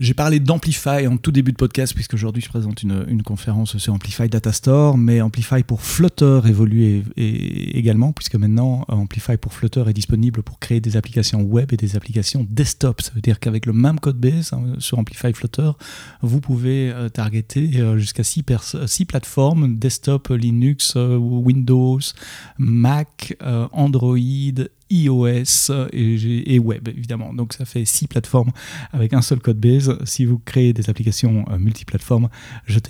J'ai 0.00 0.14
parlé 0.14 0.40
d'Amplify 0.40 1.06
en 1.06 1.18
tout 1.18 1.30
début 1.30 1.52
de 1.52 1.58
podcast, 1.58 1.92
puisque 1.92 2.14
aujourd'hui 2.14 2.42
je 2.42 2.48
présente 2.48 2.82
une, 2.82 3.22
conférence 3.22 3.76
sur 3.76 3.92
Amplify 3.92 4.30
Data 4.30 4.50
Store, 4.50 4.96
mais 4.96 5.20
Amplify 5.20 5.62
pour 5.62 5.82
Flutter 5.82 6.40
évolue 6.46 7.04
également, 7.18 8.14
puisque 8.14 8.36
maintenant 8.36 8.86
Amplify 8.88 9.36
pour 9.36 9.52
Flutter 9.52 9.84
est 9.86 9.92
disponible 9.92 10.42
pour 10.42 10.58
créer 10.58 10.80
des 10.80 10.96
applications 10.96 11.42
web 11.42 11.74
et 11.74 11.76
des 11.76 11.96
applications 11.96 12.46
desktop. 12.48 13.02
Ça 13.02 13.12
veut 13.14 13.20
dire 13.20 13.40
qu'avec 13.40 13.66
le 13.66 13.74
même 13.74 14.00
code 14.00 14.16
base 14.16 14.54
hein, 14.54 14.62
sur 14.78 14.98
Amplify 14.98 15.34
Flutter, 15.34 15.72
vous 16.22 16.40
pouvez 16.40 16.90
euh, 16.90 17.10
targeter 17.10 17.70
euh, 17.76 17.98
jusqu'à 17.98 18.24
6 18.24 19.04
plateformes, 19.04 19.76
desktop, 19.76 20.28
Linux, 20.28 20.94
euh, 20.96 21.18
Windows, 21.18 22.00
Mac, 22.56 23.36
Android 23.72 24.16
iOS 24.90 25.88
et, 25.92 26.58
web, 26.58 26.88
évidemment. 26.88 27.32
Donc 27.32 27.52
ça 27.52 27.64
fait 27.64 27.84
six 27.84 28.06
plateformes 28.06 28.50
avec 28.92 29.12
un 29.14 29.22
seul 29.22 29.40
code 29.40 29.58
base. 29.58 29.96
Si 30.04 30.24
vous 30.24 30.38
créez 30.38 30.72
des 30.72 30.90
applications 30.90 31.44
euh, 31.50 31.58
multiplateformes, 31.58 32.28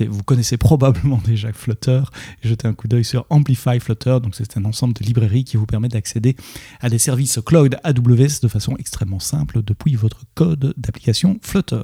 vous 0.08 0.22
connaissez 0.22 0.56
probablement 0.58 1.20
déjà 1.24 1.52
Flutter. 1.52 2.02
Jetez 2.42 2.68
un 2.68 2.74
coup 2.74 2.88
d'œil 2.88 3.04
sur 3.04 3.26
Amplify 3.30 3.80
Flutter. 3.80 4.18
Donc 4.22 4.34
c'est 4.34 4.56
un 4.56 4.64
ensemble 4.64 4.94
de 4.94 5.04
librairies 5.04 5.44
qui 5.44 5.56
vous 5.56 5.66
permet 5.66 5.88
d'accéder 5.88 6.36
à 6.80 6.88
des 6.88 6.98
services 6.98 7.38
cloud 7.44 7.76
AWS 7.84 8.40
de 8.42 8.48
façon 8.48 8.76
extrêmement 8.78 9.20
simple 9.20 9.62
depuis 9.62 9.94
votre 9.94 10.24
code 10.34 10.74
d'application 10.76 11.38
Flutter. 11.42 11.82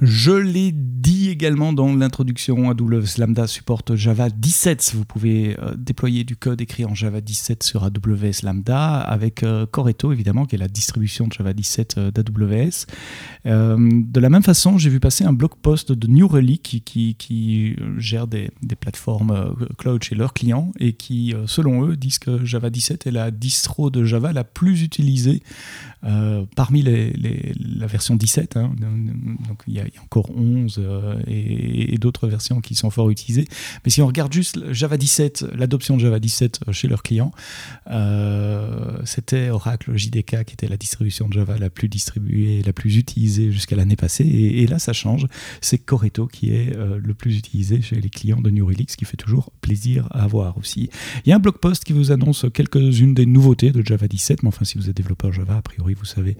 Je 0.00 0.30
l'ai 0.30 0.70
dit 0.72 1.28
également 1.28 1.72
dans 1.72 1.92
l'introduction, 1.94 2.70
AWS 2.70 3.18
Lambda 3.18 3.48
supporte 3.48 3.96
Java 3.96 4.30
17. 4.30 4.92
Vous 4.94 5.04
pouvez 5.04 5.56
déployer 5.76 6.22
du 6.22 6.36
code 6.36 6.60
écrit 6.60 6.84
en 6.84 6.94
Java 6.94 7.20
17 7.20 7.64
sur 7.64 7.82
AWS 7.82 8.44
Lambda 8.44 9.00
avec 9.00 9.44
Coreto, 9.72 10.12
évidemment, 10.12 10.44
qui 10.44 10.54
est 10.54 10.58
la 10.58 10.68
distribution 10.68 11.26
de 11.26 11.32
Java 11.32 11.52
17 11.52 11.98
d'AWS. 12.14 12.86
de 13.44 14.20
la 14.20 14.30
même 14.30 14.42
façon, 14.42 14.78
j'ai 14.78 14.90
vu 14.90 15.00
passer 15.00 15.24
un 15.24 15.32
blog 15.32 15.52
post 15.60 15.90
de 15.90 16.06
New 16.06 16.28
Relic 16.28 16.82
qui, 16.84 17.16
qui, 17.16 17.76
gère 17.96 18.28
des, 18.28 18.50
des, 18.62 18.76
plateformes 18.76 19.56
cloud 19.78 20.02
chez 20.04 20.14
leurs 20.14 20.32
clients 20.32 20.72
et 20.78 20.92
qui, 20.92 21.34
selon 21.46 21.86
eux, 21.86 21.96
disent 21.96 22.20
que 22.20 22.44
Java 22.44 22.70
17 22.70 23.08
est 23.08 23.10
la 23.10 23.30
distro 23.32 23.90
de 23.90 24.04
Java 24.04 24.32
la 24.32 24.44
plus 24.44 24.82
utilisée 24.82 25.42
euh, 26.04 26.44
parmi 26.54 26.82
la 26.82 27.86
version 27.86 28.14
17. 28.14 28.56
Hein. 28.56 28.72
donc 29.48 29.62
il 29.66 29.74
y, 29.74 29.80
a 29.80 29.84
encore 30.02 30.30
11 30.30 30.76
euh, 30.78 31.20
et, 31.26 31.98
d'autres 31.98 32.28
versions 32.28 32.60
qui 32.60 32.74
sont 32.74 32.90
fort 32.90 33.10
utilisées. 33.10 33.46
Mais 33.84 33.90
si 33.90 34.00
on 34.00 34.06
regarde 34.06 34.32
juste 34.32 34.72
Java 34.72 34.96
17, 34.96 35.46
l'adoption 35.56 35.96
de 35.96 36.02
Java 36.02 36.20
17 36.20 36.60
euh, 36.68 36.72
chez 36.72 36.86
leurs 36.86 37.02
clients, 37.02 37.32
c'était 39.04 39.50
Oracle 39.50 39.96
JDK 39.96 40.44
qui 40.44 40.52
était 40.52 40.68
la 40.68 40.76
distribution 40.76 41.28
de 41.28 41.32
Java 41.32 41.58
la 41.58 41.70
plus 41.70 41.88
distribuée, 41.88 42.62
la 42.64 42.72
plus 42.72 42.96
utilisée 42.96 43.50
jusqu'à 43.50 43.76
l'année 43.76 43.96
passée. 43.96 44.24
Et, 44.24 44.66
là, 44.66 44.78
ça 44.78 44.92
change. 44.92 45.26
C'est 45.60 45.78
Coreto 45.78 46.26
qui 46.26 46.50
est 46.50 46.76
le 46.76 47.14
plus 47.14 47.36
utilisé 47.36 47.80
chez 47.82 47.96
les 47.96 48.10
clients 48.10 48.40
de 48.40 48.50
New 48.50 48.66
Relic, 48.66 48.90
ce 48.90 48.96
qui 48.96 49.04
fait 49.04 49.16
toujours 49.16 49.50
plaisir 49.60 50.06
à 50.10 50.24
avoir 50.24 50.58
aussi. 50.58 50.90
Il 51.24 51.30
y 51.30 51.32
a 51.32 51.36
un 51.36 51.40
blog 51.40 51.58
post 51.58 51.84
qui 51.84 51.92
vous 51.92 52.12
annonce 52.12 52.46
quelques-unes 52.52 53.14
des 53.14 53.26
nouveautés 53.26 53.70
de 53.70 53.84
Java 53.84 54.06
17, 54.06 54.42
mais 54.42 54.48
enfin, 54.48 54.64
si 54.64 54.78
vous 54.78 54.88
êtes 54.88 54.96
développeur 54.96 55.32
Java, 55.32 55.56
a 55.56 55.62
priori, 55.62 55.87
vous 55.94 56.04
savez 56.04 56.36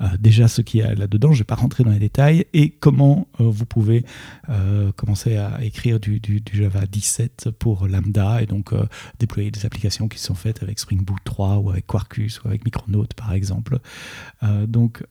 euh, 0.00 0.06
déjà 0.18 0.48
ce 0.48 0.62
qu'il 0.62 0.80
y 0.80 0.82
a 0.82 0.94
là-dedans. 0.94 1.28
Je 1.28 1.34
ne 1.34 1.38
vais 1.38 1.44
pas 1.44 1.54
rentrer 1.54 1.84
dans 1.84 1.90
les 1.90 1.98
détails 1.98 2.46
et 2.52 2.70
comment 2.70 3.28
euh, 3.40 3.44
vous 3.44 3.66
pouvez 3.66 4.04
euh, 4.48 4.92
commencer 4.92 5.36
à 5.36 5.62
écrire 5.62 6.00
du, 6.00 6.20
Java 6.52 6.86
17 6.86 7.50
pour 7.58 7.86
Lambda 7.86 8.42
et 8.42 8.46
donc 8.46 8.72
déployer 9.18 9.50
des 9.50 9.66
applications 9.66 10.08
qui 10.08 10.18
sont 10.18 10.34
faites 10.34 10.62
avec 10.62 10.78
Spring 10.78 11.04
Boot 11.04 11.20
3 11.24 11.58
ou 11.58 11.70
avec 11.70 11.86
Quarkus 11.86 12.42
ou 12.42 12.48
avec 12.48 12.64
Micronaut 12.64 13.06
par 13.16 13.32
exemple. 13.32 13.78
donc, 14.66 15.04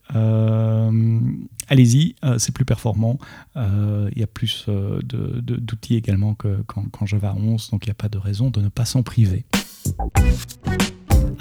allez-y, 1.68 2.16
c'est 2.38 2.54
plus 2.54 2.66
performant. 2.66 3.18
Il 3.56 4.18
y 4.18 4.24
a 4.24 4.28
plus 4.28 4.66
d'outils 4.68 5.96
également 5.96 6.36
qu'en 6.36 7.06
Java 7.06 7.36
11, 7.38 7.70
donc 7.72 7.86
il 7.86 7.90
n'y 7.90 7.92
a 7.92 7.96
pas 7.96 8.10
de 8.10 8.18
raison 8.18 8.50
de 8.50 8.62
ne 8.62 8.70
pas 8.70 8.86
s'en 8.86 9.04
priver. 9.04 9.46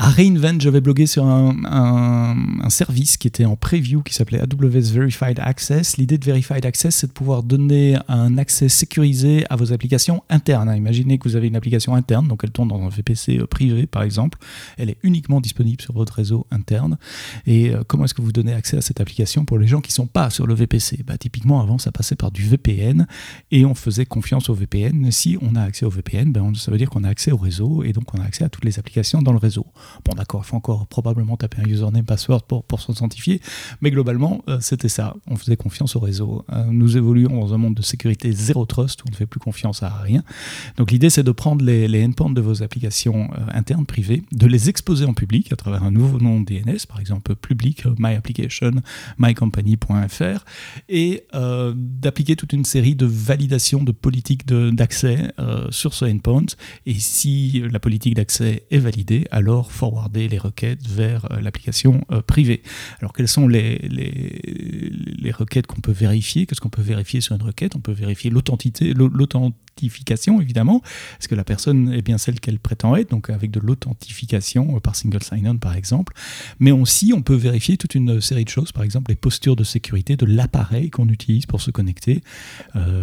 À 0.00 0.10
Reinvent, 0.10 0.60
j'avais 0.60 0.80
blogué 0.80 1.06
sur 1.06 1.26
un, 1.26 2.68
service 2.68 3.16
qui 3.16 3.26
était 3.26 3.46
en 3.46 3.56
preview 3.56 4.02
qui 4.02 4.14
s'appelait 4.14 4.38
AWS 4.38 4.92
Verified 4.92 5.40
Access. 5.40 5.96
L'idée 5.96 6.18
de 6.18 6.24
Verified 6.24 6.64
Access, 6.64 6.94
c'est 6.94 7.08
de 7.08 7.12
pouvoir 7.12 7.42
donner 7.42 7.98
un 8.06 8.38
accès 8.38 8.68
sécurisé 8.68 9.44
à 9.50 9.56
vos 9.56 9.72
applications 9.72 10.22
internes. 10.28 10.72
Imaginez 10.76 11.18
que 11.18 11.28
vous 11.28 11.34
avez 11.34 11.48
une 11.48 11.56
application 11.56 11.96
interne, 11.96 12.28
donc 12.28 12.42
elle 12.44 12.52
tourne 12.52 12.68
dans 12.68 12.80
un 12.80 12.90
VPC 12.90 13.38
euh, 13.38 13.46
privé 13.46 13.86
par 13.86 14.02
exemple. 14.02 14.38
Elle 14.76 14.90
est 14.90 14.98
uniquement 15.02 15.40
disponible 15.40 15.82
sur 15.82 15.94
votre 15.94 16.12
réseau 16.12 16.46
interne. 16.52 16.98
Et 17.46 17.70
euh, 17.70 17.82
comment 17.86 18.04
est-ce 18.04 18.14
que 18.14 18.22
vous 18.22 18.32
donnez 18.32 18.52
accès 18.52 18.76
à 18.76 18.82
cette 18.82 19.00
application 19.00 19.44
pour 19.44 19.58
les 19.58 19.66
gens 19.66 19.80
qui 19.80 19.90
ne 19.90 19.94
sont 19.94 20.06
pas 20.06 20.30
sur 20.30 20.46
le 20.46 20.54
VPC 20.54 21.02
bah, 21.04 21.18
Typiquement, 21.18 21.60
avant, 21.60 21.78
ça 21.78 21.90
passait 21.90 22.16
par 22.16 22.30
du 22.30 22.42
VPN 22.42 23.08
et 23.50 23.64
on 23.64 23.74
faisait 23.74 24.06
confiance 24.06 24.50
au 24.50 24.54
VPN. 24.54 25.10
Si 25.10 25.38
on 25.40 25.56
a 25.56 25.62
accès 25.62 25.86
au 25.86 25.90
VPN, 25.90 26.30
ben, 26.30 26.54
ça 26.54 26.70
veut 26.70 26.78
dire 26.78 26.90
qu'on 26.90 27.02
a 27.02 27.08
accès 27.08 27.32
au 27.32 27.38
réseau 27.38 27.82
et 27.82 27.92
donc 27.92 28.14
on 28.14 28.20
a 28.20 28.24
accès 28.24 28.44
à 28.44 28.48
toutes 28.48 28.66
les 28.66 28.78
applications 28.78 29.22
dans 29.22 29.32
le 29.32 29.38
réseau. 29.38 29.66
Bon, 30.04 30.14
d'accord, 30.14 30.42
il 30.44 30.48
faut 30.48 30.56
encore 30.56 30.86
probablement 30.86 31.36
taper 31.36 31.62
un 31.62 31.68
username, 31.68 32.04
password 32.04 32.42
pour, 32.42 32.64
pour 32.64 32.80
s'authentifier, 32.80 33.40
mais 33.80 33.90
globalement, 33.90 34.42
euh, 34.48 34.58
c'était 34.60 34.88
ça. 34.88 35.14
On 35.26 35.36
faisait 35.36 35.56
confiance 35.56 35.96
au 35.96 36.00
réseau. 36.00 36.44
Euh, 36.52 36.64
nous 36.70 36.96
évoluons 36.96 37.40
dans 37.40 37.54
un 37.54 37.58
monde 37.58 37.74
de 37.74 37.82
sécurité 37.82 38.32
zéro 38.32 38.66
trust 38.66 39.02
où 39.02 39.04
on 39.08 39.10
ne 39.10 39.16
fait 39.16 39.26
plus 39.26 39.40
confiance 39.40 39.82
à 39.82 39.90
rien. 39.90 40.22
Donc, 40.76 40.90
l'idée, 40.90 41.10
c'est 41.10 41.22
de 41.22 41.32
prendre 41.32 41.64
les, 41.64 42.04
endpoints 42.04 42.30
de 42.30 42.40
vos 42.40 42.62
applications 42.62 43.30
euh, 43.34 43.46
internes, 43.52 43.86
privées, 43.86 44.22
de 44.32 44.46
les 44.46 44.68
exposer 44.68 45.04
en 45.04 45.14
public 45.14 45.52
à 45.52 45.56
travers 45.56 45.82
un 45.82 45.90
nouveau 45.90 46.18
nom 46.18 46.40
DNS, 46.40 46.86
par 46.88 47.00
exemple 47.00 47.34
public, 47.34 47.84
my 47.98 48.14
application, 48.14 48.70
mycompany.fr, 49.18 50.44
et 50.88 51.24
d'appliquer 51.74 52.36
toute 52.36 52.52
une 52.52 52.64
série 52.64 52.94
de 52.94 53.06
validations 53.06 53.82
de 53.82 53.92
politiques 53.92 54.46
d'accès 54.46 55.32
sur 55.70 55.94
ce 55.94 56.04
endpoint. 56.04 56.46
Et 56.86 56.94
si 56.94 57.62
la 57.70 57.80
politique 57.80 58.14
d'accès 58.14 58.64
est 58.70 58.78
validée, 58.78 59.26
alors 59.30 59.72
forwarder 59.78 60.26
les 60.26 60.38
requêtes 60.38 60.84
vers 60.88 61.30
euh, 61.30 61.40
l'application 61.40 62.04
euh, 62.10 62.20
privée. 62.20 62.62
Alors 62.98 63.12
quelles 63.12 63.28
sont 63.28 63.46
les, 63.46 63.78
requêtes 65.32 65.68
qu'on 65.68 65.80
peut 65.80 65.92
vérifier? 65.92 66.46
Qu'est-ce 66.46 66.60
qu'on 66.60 66.68
peut 66.68 66.82
vérifier 66.82 67.20
sur 67.20 67.36
une 67.36 67.42
requête? 67.42 67.76
On 67.76 67.80
peut 67.80 67.92
vérifier 67.92 68.28
l'authenticité, 68.28 68.92
évidemment. 70.40 70.82
Est-ce 71.18 71.28
que 71.28 71.34
la 71.34 71.44
personne 71.44 71.92
est 71.92 72.02
bien 72.02 72.18
celle 72.18 72.40
qu'elle 72.40 72.58
prétend 72.58 72.96
être 72.96 73.10
Donc 73.10 73.30
avec 73.30 73.50
de 73.50 73.60
l'authentification 73.60 74.76
euh, 74.76 74.80
par 74.80 74.96
single 74.96 75.22
sign-on 75.22 75.58
par 75.58 75.76
exemple. 75.76 76.14
Mais 76.58 76.70
aussi 76.70 77.12
on 77.14 77.22
peut 77.22 77.34
vérifier 77.34 77.76
toute 77.76 77.94
une 77.94 78.20
série 78.20 78.44
de 78.44 78.48
choses, 78.48 78.72
par 78.72 78.82
exemple 78.82 79.10
les 79.10 79.16
postures 79.16 79.56
de 79.56 79.64
sécurité 79.64 80.16
de 80.16 80.26
l'appareil 80.26 80.90
qu'on 80.90 81.08
utilise 81.08 81.46
pour 81.46 81.60
se 81.60 81.70
connecter. 81.70 82.22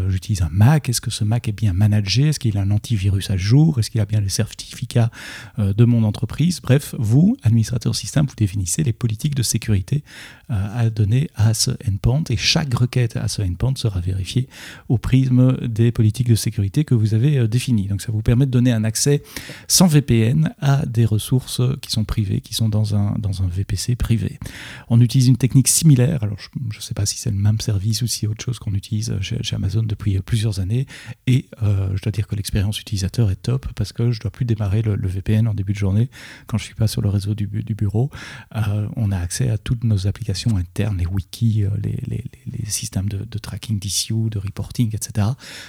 J'utilise 0.10 0.41
un 0.41 0.50
Mac, 0.51 0.89
est-ce 0.89 1.01
que 1.01 1.12
ce 1.12 1.24
Mac 1.24 1.48
est 1.48 1.51
bien 1.51 1.74
managé? 1.74 2.29
Est-ce 2.29 2.39
qu'il 2.39 2.58
a 2.58 2.62
un 2.62 2.72
antivirus 2.72 3.29
à 3.29 3.38
jour? 3.38 3.79
Est-ce 3.79 3.89
qu'il 3.89 4.01
a 4.01 4.05
bien 4.05 4.22
les 4.22 4.29
certificats 4.29 5.10
de 5.58 5.86
mon 5.86 6.03
entreprise? 6.03 6.62
Bref, 6.62 6.96
vous, 6.98 7.38
administrateur 7.44 7.96
système, 7.96 8.25
vous 8.25 8.36
définissez 8.36 8.84
les 8.84 8.94
politiques 8.94 9.36
de 9.36 9.44
sécurité 9.44 10.03
euh, 10.51 10.79
à 10.79 10.89
donner 10.89 11.29
à 11.36 11.53
ce 11.53 11.72
endpoint 11.88 12.24
et 12.29 12.38
chaque 12.38 12.74
requête 12.74 13.17
à 13.17 13.27
ce 13.27 13.41
endpoint 13.41 13.74
sera 13.75 14.00
vérifiée 14.00 14.48
au 14.89 14.98
prisme 14.98 15.58
des 15.67 15.91
politiques 15.91 16.29
de 16.29 16.36
sécurité 16.36 16.65
que 16.70 16.96
vous 16.96 17.14
avez 17.14 17.38
euh, 17.38 17.48
définies. 17.48 17.88
Donc 17.88 18.02
ça 18.02 18.12
vous 18.12 18.22
permet 18.22 18.46
de 18.46 18.52
donner 18.52 18.72
un 18.72 18.84
accès 18.84 19.24
sans 19.68 19.88
VPN 19.88 20.54
à 20.60 20.86
des 20.86 21.06
ressources 21.06 21.62
qui 21.82 21.92
sont 21.92 22.04
privées, 22.04 22.42
qui 22.42 22.54
sont 22.54 22.70
dans 22.70 22.96
un, 22.96 23.16
dans 23.20 23.42
un 23.44 23.48
VPC 23.48 23.96
privé. 23.96 24.40
On 24.90 25.02
utilise 25.02 25.28
une 25.28 25.38
technique 25.38 25.68
similaire, 25.68 26.24
alors 26.24 26.38
je 26.40 26.78
ne 26.78 26.82
sais 26.82 26.94
pas 26.94 27.06
si 27.06 27.18
c'est 27.18 27.32
le 27.32 27.38
même 27.38 27.60
service 27.62 28.02
ou 28.02 28.08
si 28.08 28.28
autre 28.28 28.44
chose 28.44 28.60
qu'on 28.60 28.74
utilise 28.74 29.16
chez, 29.22 29.56
Amazon 29.56 29.84
depuis 29.84 30.20
plusieurs 30.20 30.60
années 30.60 30.86
et 31.28 31.46
euh, 31.64 31.90
je 31.96 32.02
dois 32.02 32.12
dire 32.12 32.28
que 32.28 32.36
l'expérience 32.36 32.80
utilisateur 32.80 33.32
est 33.32 33.42
top 33.42 33.68
parce 33.76 33.94
que 33.94 34.12
je 34.12 34.20
ne 34.20 34.22
dois 34.24 34.32
plus 34.32 34.46
démarrer 34.46 34.82
le, 34.82 35.08
VPN 35.08 35.48
en 35.48 35.54
début 35.54 35.74
de 35.74 35.78
journée 35.78 36.10
quand 36.48 36.58
je 36.58 36.66
suis 36.66 36.76
pas 36.76 36.88
sur 36.88 37.02
le 37.02 37.10
réseau 37.10 37.36
du, 37.36 37.48
bureau, 37.48 38.10
euh, 38.56 38.88
on 38.96 39.12
a 39.12 39.18
accès 39.18 39.50
à 39.50 39.58
toutes 39.58 39.84
nos 39.84 40.08
applications 40.08 40.58
internes, 40.58 40.98
les 40.98 41.06
wikis, 41.06 41.64
euh, 41.64 41.70
les, 41.82 42.24
systèmes 42.66 43.08
de, 43.08 43.38
tracking 43.38 43.80
d'issue, 43.80 44.30
de 44.30 44.40
reporting, 44.40 44.96
etc., 44.96 45.28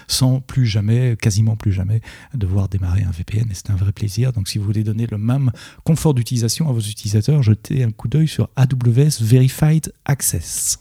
sans 0.08 0.40
plus 0.40 0.66
jamais, 0.66 0.85
quasiment 1.18 1.56
plus 1.56 1.72
jamais, 1.72 2.00
devoir 2.34 2.68
démarrer 2.68 3.02
un 3.02 3.10
VPN. 3.10 3.50
Et 3.50 3.54
c'est 3.54 3.70
un 3.70 3.76
vrai 3.76 3.92
plaisir. 3.92 4.32
Donc 4.32 4.48
si 4.48 4.58
vous 4.58 4.64
voulez 4.64 4.84
donner 4.84 5.06
le 5.10 5.18
même 5.18 5.50
confort 5.84 6.14
d'utilisation 6.14 6.68
à 6.68 6.72
vos 6.72 6.80
utilisateurs, 6.80 7.42
jetez 7.42 7.82
un 7.82 7.90
coup 7.90 8.08
d'œil 8.08 8.28
sur 8.28 8.48
AWS 8.56 9.22
Verified 9.22 9.92
Access. 10.04 10.78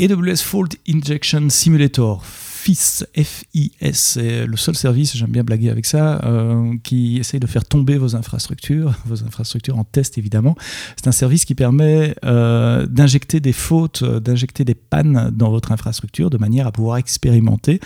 AWS 0.00 0.42
Fault 0.42 0.68
Injection 0.88 1.48
Simulator 1.50 2.24
FIS, 2.64 3.04
FIS, 3.14 3.92
c'est 3.92 4.46
le 4.46 4.56
seul 4.56 4.74
service, 4.74 5.14
j'aime 5.14 5.30
bien 5.30 5.44
blaguer 5.44 5.68
avec 5.68 5.84
ça, 5.84 6.24
euh, 6.24 6.72
qui 6.82 7.18
essaye 7.18 7.38
de 7.38 7.46
faire 7.46 7.66
tomber 7.66 7.98
vos 7.98 8.16
infrastructures, 8.16 8.94
vos 9.04 9.22
infrastructures 9.22 9.78
en 9.78 9.84
test 9.84 10.16
évidemment. 10.16 10.56
C'est 10.96 11.06
un 11.06 11.12
service 11.12 11.44
qui 11.44 11.54
permet 11.54 12.14
euh, 12.24 12.86
d'injecter 12.86 13.40
des 13.40 13.52
fautes, 13.52 14.02
d'injecter 14.02 14.64
des 14.64 14.74
pannes 14.74 15.30
dans 15.34 15.50
votre 15.50 15.72
infrastructure 15.72 16.30
de 16.30 16.38
manière 16.38 16.66
à 16.66 16.72
pouvoir 16.72 16.96
expérimenter 16.96 17.80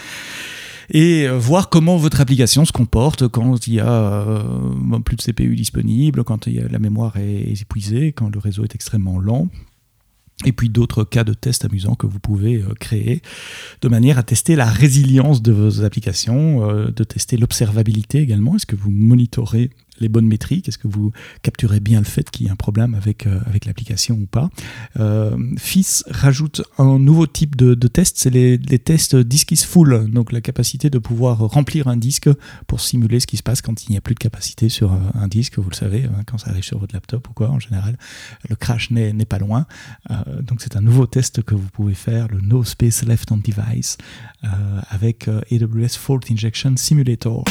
et 0.91 1.27
euh, 1.27 1.37
voir 1.37 1.71
comment 1.71 1.97
votre 1.97 2.21
application 2.21 2.65
se 2.65 2.71
comporte 2.71 3.27
quand 3.27 3.67
il 3.67 3.75
y 3.75 3.81
a 3.81 4.25
plus 5.05 5.17
de 5.17 5.23
CPU 5.23 5.57
disponible, 5.57 6.23
quand 6.23 6.47
la 6.47 6.79
mémoire 6.79 7.17
est 7.17 7.61
épuisée, 7.61 8.13
quand 8.13 8.33
le 8.33 8.39
réseau 8.39 8.63
est 8.63 8.77
extrêmement 8.77 9.19
lent 9.19 9.49
et 10.45 10.53
puis 10.53 10.69
d'autres 10.69 11.05
cas 11.05 11.25
de 11.25 11.35
tests 11.35 11.65
amusants 11.65 11.95
que 11.95 12.07
vous 12.07 12.21
pouvez 12.21 12.57
euh, 12.57 12.75
créer 12.79 13.23
de 13.81 13.89
manière 13.89 14.19
à 14.19 14.23
tester 14.23 14.57
la 14.57 14.67
résilience 14.67 15.43
de 15.43 15.53
vos 15.53 15.85
applications, 15.85 16.71
euh, 16.71 16.91
de 16.91 17.05
tester 17.05 17.37
l'observabilité 17.37 18.21
également. 18.21 18.57
Est-ce 18.57 18.67
que 18.67 18.77
vous 18.77 18.91
monitorez 18.91 19.71
les 20.01 20.09
bonnes 20.09 20.27
métriques 20.27 20.69
Est-ce 20.69 20.79
que 20.79 20.89
vous 20.89 21.13
capturez 21.43 21.81
bien 21.81 21.99
le 22.01 22.05
fait 22.05 22.31
qu'il 22.31 22.47
y 22.47 22.49
a 22.49 22.53
un 22.53 22.57
problème 22.57 22.95
avec, 22.95 23.27
euh, 23.27 23.41
avec 23.47 23.65
l'application 23.65 24.17
ou 24.17 24.27
pas? 24.27 24.51
Euh, 24.99 25.37
FIS 25.57 26.05
rajoute 26.09 26.63
un 26.79 26.99
nouveau 26.99 27.27
type 27.27 27.57
de, 27.57 27.75
de 27.75 27.89
test, 27.89 28.17
c'est 28.19 28.31
les, 28.31 28.57
les, 28.57 28.79
tests 28.79 29.17
disk 29.17 29.53
is 29.53 29.65
full, 29.65 30.11
donc 30.11 30.33
la 30.33 30.41
capacité 30.41 30.91
de 30.91 30.99
pouvoir 30.99 31.39
remplir 31.39 31.89
un 31.89 31.97
disque 31.97 32.31
pour 32.67 32.81
simuler 32.81 33.21
ce 33.21 33.27
qui 33.27 33.37
se 33.37 33.43
passe 33.43 33.63
quand 33.63 33.85
il 33.85 33.93
n'y 33.93 33.97
a 33.97 34.01
plus 34.01 34.15
de 34.15 34.21
capacité 34.21 34.69
sur 34.69 34.93
un 34.93 35.29
disque, 35.29 35.59
vous 35.59 35.71
le 35.71 35.75
savez, 35.75 36.05
hein, 36.05 36.23
quand 36.27 36.39
ça 36.39 36.51
arrive 36.51 36.65
sur 36.65 36.79
votre 36.79 36.95
laptop 36.95 37.29
ou 37.29 37.33
quoi 37.33 37.51
en 37.51 37.59
général, 37.59 37.99
le 38.49 38.57
crash 38.57 38.91
n'est 38.91 39.13
pas 39.25 39.39
loin. 39.39 39.67
Euh, 40.11 40.43
donc 40.43 40.61
c'est 40.61 40.77
un 40.77 40.81
nouveau 40.81 41.07
test 41.07 41.43
que 41.43 41.55
vous 41.55 41.69
pouvez 41.71 41.95
faire, 41.95 42.29
le 42.29 42.41
No 42.41 42.65
Space 42.65 43.05
Left 43.05 43.31
on 43.33 43.39
Device, 43.39 43.99
euh, 44.45 44.49
avec 44.91 45.29
AWS 45.29 45.97
Fault 45.99 46.21
Injection 46.31 46.77
Simulator. 46.77 47.45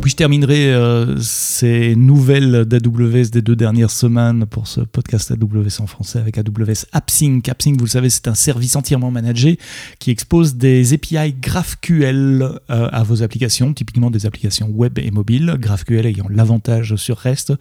Puis 0.00 0.12
je 0.12 0.16
terminerai 0.16 0.72
euh, 0.72 1.18
ces 1.20 1.96
nouvelles 1.96 2.64
d'AWS 2.64 3.30
des 3.30 3.42
deux 3.42 3.56
dernières 3.56 3.90
semaines 3.90 4.46
pour 4.46 4.68
ce 4.68 4.80
podcast 4.80 5.32
AWS 5.32 5.80
en 5.80 5.86
français 5.86 6.20
avec 6.20 6.38
AWS 6.38 6.86
AppSync. 6.92 7.48
AppSync, 7.48 7.78
vous 7.78 7.86
le 7.86 7.90
savez, 7.90 8.08
c'est 8.08 8.28
un 8.28 8.34
service 8.34 8.76
entièrement 8.76 9.10
managé 9.10 9.58
qui 9.98 10.10
expose 10.10 10.54
des 10.54 10.94
API 10.94 11.34
GraphQL 11.40 12.42
euh, 12.42 12.58
à 12.68 13.02
vos 13.02 13.22
applications, 13.22 13.74
typiquement 13.74 14.10
des 14.10 14.24
applications 14.24 14.68
web 14.68 14.98
et 14.98 15.10
mobile. 15.10 15.56
GraphQL 15.58 16.06
ayant 16.06 16.26
l'avantage 16.30 16.94
sur 16.96 17.18
REST 17.18 17.52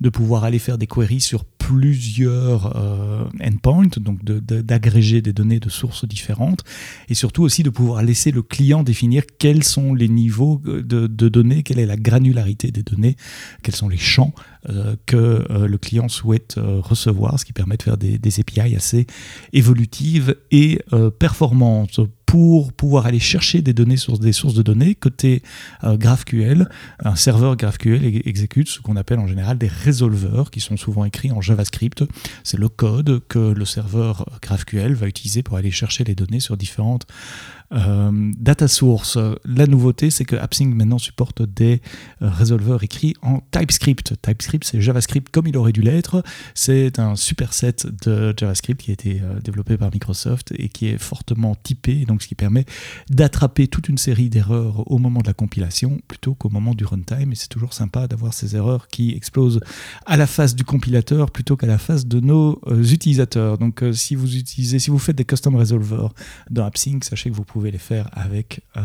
de 0.00 0.08
pouvoir 0.08 0.44
aller 0.44 0.58
faire 0.58 0.78
des 0.78 0.88
queries 0.88 1.20
sur 1.20 1.44
plusieurs 1.66 2.76
euh, 2.76 3.24
endpoints, 3.42 3.88
donc 3.96 4.22
d'agréger 4.22 5.22
des 5.22 5.32
données 5.32 5.60
de 5.60 5.70
sources 5.70 6.06
différentes, 6.06 6.62
et 7.08 7.14
surtout 7.14 7.42
aussi 7.42 7.62
de 7.62 7.70
pouvoir 7.70 8.02
laisser 8.02 8.32
le 8.32 8.42
client 8.42 8.82
définir 8.82 9.22
quels 9.38 9.64
sont 9.64 9.94
les 9.94 10.08
niveaux 10.08 10.60
de, 10.64 11.06
données, 11.06 11.62
quelle 11.62 11.78
la 11.86 11.96
granularité 11.96 12.70
des 12.70 12.82
données, 12.82 13.16
quels 13.62 13.74
sont 13.74 13.88
les 13.88 13.96
champs 13.98 14.32
euh, 14.68 14.96
que 15.06 15.16
euh, 15.50 15.66
le 15.66 15.78
client 15.78 16.08
souhaite 16.08 16.56
recevoir, 16.56 17.38
ce 17.38 17.44
qui 17.44 17.52
permet 17.52 17.76
de 17.76 17.82
faire 17.82 17.96
des, 17.96 18.40
API 18.40 18.74
assez 18.74 19.06
évolutives 19.52 20.36
et 20.50 20.80
performantes 21.18 22.00
pour 22.34 22.72
pouvoir 22.72 23.06
aller 23.06 23.20
chercher 23.20 23.62
des 23.62 23.72
données 23.72 23.96
sur 23.96 24.18
des 24.18 24.32
sources 24.32 24.54
de 24.54 24.62
données. 24.62 24.96
Côté 24.96 25.44
euh, 25.84 25.96
GraphQL, 25.96 26.68
un 26.98 27.14
serveur 27.14 27.54
GraphQL 27.54 28.22
exécute 28.26 28.66
ce 28.66 28.80
qu'on 28.80 28.96
appelle 28.96 29.20
en 29.20 29.28
général 29.28 29.56
des 29.56 29.68
résolveurs 29.68 30.50
qui 30.50 30.58
sont 30.58 30.76
souvent 30.76 31.04
écrits 31.04 31.30
en 31.30 31.40
JavaScript. 31.40 32.02
C'est 32.42 32.58
le 32.58 32.68
code 32.68 33.22
que 33.28 33.38
le 33.38 33.64
serveur 33.64 34.26
GraphQL 34.42 34.94
va 34.94 35.06
utiliser 35.06 35.44
pour 35.44 35.56
aller 35.56 35.70
chercher 35.70 36.02
les 36.02 36.16
données 36.16 36.40
sur 36.40 36.56
différentes 36.56 37.06
euh, 37.06 37.63
data 37.70 38.68
source, 38.68 39.18
la 39.44 39.66
nouveauté, 39.66 40.10
c'est 40.10 40.24
que 40.24 40.36
AppSync 40.36 40.74
maintenant 40.74 40.98
supporte 40.98 41.42
des 41.42 41.80
euh, 42.22 42.28
résolveurs 42.30 42.82
écrits 42.82 43.14
en 43.22 43.40
TypeScript. 43.50 44.14
TypeScript, 44.22 44.64
c'est 44.64 44.80
JavaScript 44.80 45.32
comme 45.32 45.46
il 45.46 45.56
aurait 45.56 45.72
dû 45.72 45.82
l'être. 45.82 46.22
C'est 46.54 46.98
un 46.98 47.16
superset 47.16 47.76
de 48.04 48.34
JavaScript 48.36 48.80
qui 48.80 48.90
a 48.90 48.94
été 48.94 49.20
euh, 49.22 49.40
développé 49.40 49.76
par 49.76 49.90
Microsoft 49.92 50.52
et 50.56 50.68
qui 50.68 50.88
est 50.88 50.98
fortement 50.98 51.54
typé, 51.54 52.04
donc 52.04 52.22
ce 52.22 52.28
qui 52.28 52.34
permet 52.34 52.64
d'attraper 53.10 53.68
toute 53.68 53.88
une 53.88 53.98
série 53.98 54.28
d'erreurs 54.28 54.90
au 54.90 54.98
moment 54.98 55.20
de 55.20 55.26
la 55.26 55.34
compilation 55.34 56.00
plutôt 56.08 56.34
qu'au 56.34 56.48
moment 56.48 56.74
du 56.74 56.84
runtime. 56.84 57.32
Et 57.32 57.34
c'est 57.34 57.48
toujours 57.48 57.72
sympa 57.72 58.06
d'avoir 58.06 58.34
ces 58.34 58.56
erreurs 58.56 58.88
qui 58.88 59.12
explosent 59.12 59.60
à 60.06 60.16
la 60.16 60.26
face 60.26 60.54
du 60.54 60.64
compilateur 60.64 61.30
plutôt 61.30 61.56
qu'à 61.56 61.66
la 61.66 61.78
face 61.78 62.06
de 62.06 62.20
nos 62.20 62.60
utilisateurs. 62.68 63.58
Donc 63.58 63.82
si 63.92 64.14
vous 64.14 64.36
utilisez, 64.36 64.78
si 64.78 64.90
vous 64.90 64.98
faites 64.98 65.16
des 65.16 65.24
custom 65.24 65.56
resolvers 65.56 66.12
dans 66.50 66.64
AppSync, 66.64 67.04
sachez 67.04 67.30
que 67.30 67.34
vous 67.34 67.44
pouvez 67.44 67.63
les 67.70 67.78
faire 67.78 68.08
avec 68.12 68.60
euh, 68.76 68.82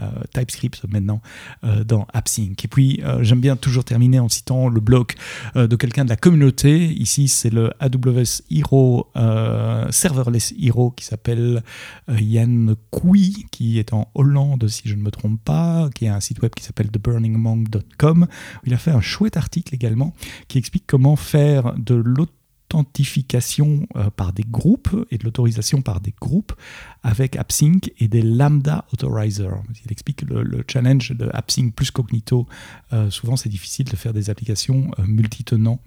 euh, 0.00 0.10
TypeScript 0.34 0.84
maintenant 0.88 1.20
euh, 1.64 1.84
dans 1.84 2.06
AppSync. 2.12 2.64
Et 2.64 2.68
puis, 2.68 3.02
j'aime 3.20 3.40
bien 3.40 3.56
toujours 3.56 3.84
terminer 3.84 4.20
en 4.20 4.28
citant 4.28 4.68
le 4.68 4.80
blog 4.80 5.12
de 5.54 5.76
quelqu'un 5.76 6.04
de 6.04 6.10
la 6.10 6.16
communauté. 6.16 6.86
Ici, 6.86 7.28
c'est 7.28 7.50
le 7.50 7.72
AWS 7.80 8.42
Hero, 8.50 9.10
Serverless 9.90 10.54
Hero, 10.60 10.90
qui 10.90 11.04
s'appelle 11.04 11.62
Yann 12.08 12.74
Koui, 12.90 13.46
qui 13.50 13.78
est 13.78 13.92
en 13.92 14.10
Hollande, 14.14 14.68
si 14.68 14.82
je 14.84 14.94
ne 14.94 15.02
me 15.02 15.10
trompe 15.10 15.42
pas, 15.42 15.88
qui 15.94 16.06
a 16.06 16.14
un 16.14 16.20
site 16.20 16.42
web 16.42 16.52
qui 16.54 16.64
s'appelle 16.64 16.90
theburningmonk.com. 16.90 18.26
Il 18.64 18.74
a 18.74 18.78
fait 18.78 18.90
un 18.90 19.00
chouette 19.00 19.36
article 19.36 19.74
également 19.74 20.14
qui 20.48 20.58
explique 20.58 20.84
comment 20.86 21.16
faire 21.16 21.74
de 21.74 21.94
l'auto 21.94 22.32
authentification 22.70 23.86
euh, 23.96 24.10
par 24.10 24.32
des 24.32 24.44
groupes 24.44 25.06
et 25.10 25.18
de 25.18 25.24
l'autorisation 25.24 25.82
par 25.82 26.00
des 26.00 26.14
groupes 26.20 26.52
avec 27.02 27.36
AppSync 27.36 27.90
et 27.98 28.08
des 28.08 28.22
Lambda 28.22 28.84
Authorizer. 28.92 29.50
Il 29.84 29.92
explique 29.92 30.22
le, 30.22 30.64
challenge 30.68 31.12
de 31.12 31.28
AppSync 31.32 31.74
plus 31.74 31.90
Cognito. 31.90 32.46
Euh, 32.92 33.10
souvent, 33.10 33.36
c'est 33.36 33.48
difficile 33.48 33.86
de 33.86 33.96
faire 33.96 34.12
des 34.12 34.30
applications 34.30 34.90
euh, 34.98 35.04
multitenants 35.06 35.80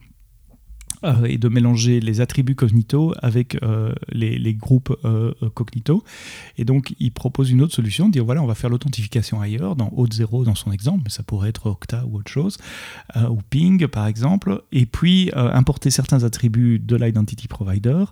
euh, 1.04 1.26
et 1.26 1.38
de 1.38 1.50
mélanger 1.50 2.00
les 2.00 2.22
attributs 2.22 2.56
cognito 2.56 3.14
avec 3.22 3.62
euh, 3.64 3.94
les, 4.10 4.54
groupes 4.54 4.96
euh, 5.06 5.34
cognito. 5.54 6.04
Et 6.58 6.66
donc, 6.66 6.94
il 7.00 7.12
propose 7.12 7.52
une 7.52 7.62
autre 7.62 7.74
solution, 7.74 8.10
dire 8.10 8.26
voilà, 8.26 8.42
on 8.42 8.46
va 8.46 8.56
faire 8.56 8.70
l'authentification 8.70 9.42
ailleurs, 9.42 9.76
dans 9.76 9.92
Auth 9.96 10.14
0 10.14 10.46
dans 10.46 10.56
son 10.56 10.72
exemple, 10.72 11.02
mais 11.04 11.10
ça 11.10 11.24
pourrait 11.24 11.50
être 11.50 11.66
Octa 11.66 12.06
ou 12.08 12.18
autre 12.18 12.32
chose, 12.32 12.58
ou 13.16 13.40
Ping 13.50 13.88
par 13.88 14.08
exemple, 14.08 14.64
et 14.72 14.86
puis 14.86 15.32
importer 15.34 15.90
certains 15.92 16.24
attributs 16.24 16.80
de 16.80 16.96
l'identity 16.96 17.48
provider 17.48 18.06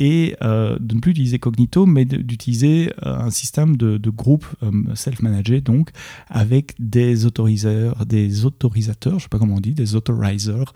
et 0.00 0.36
de 0.40 0.94
ne 0.94 1.00
plus 1.00 1.12
utiliser 1.12 1.38
Cognito, 1.38 1.86
mais 1.86 2.04
d'utiliser 2.04 2.92
un 3.02 3.30
système 3.30 3.76
de, 3.76 3.98
de 3.98 4.10
groupe 4.10 4.46
self-managé, 4.94 5.60
donc 5.60 5.90
avec 6.28 6.74
des 6.78 7.26
autoriseurs, 7.26 8.06
des 8.06 8.44
autorisateurs, 8.44 9.12
je 9.12 9.16
ne 9.16 9.20
sais 9.22 9.28
pas 9.28 9.38
comment 9.38 9.56
on 9.56 9.60
dit, 9.60 9.74
des 9.74 9.94
authorizers 9.94 10.72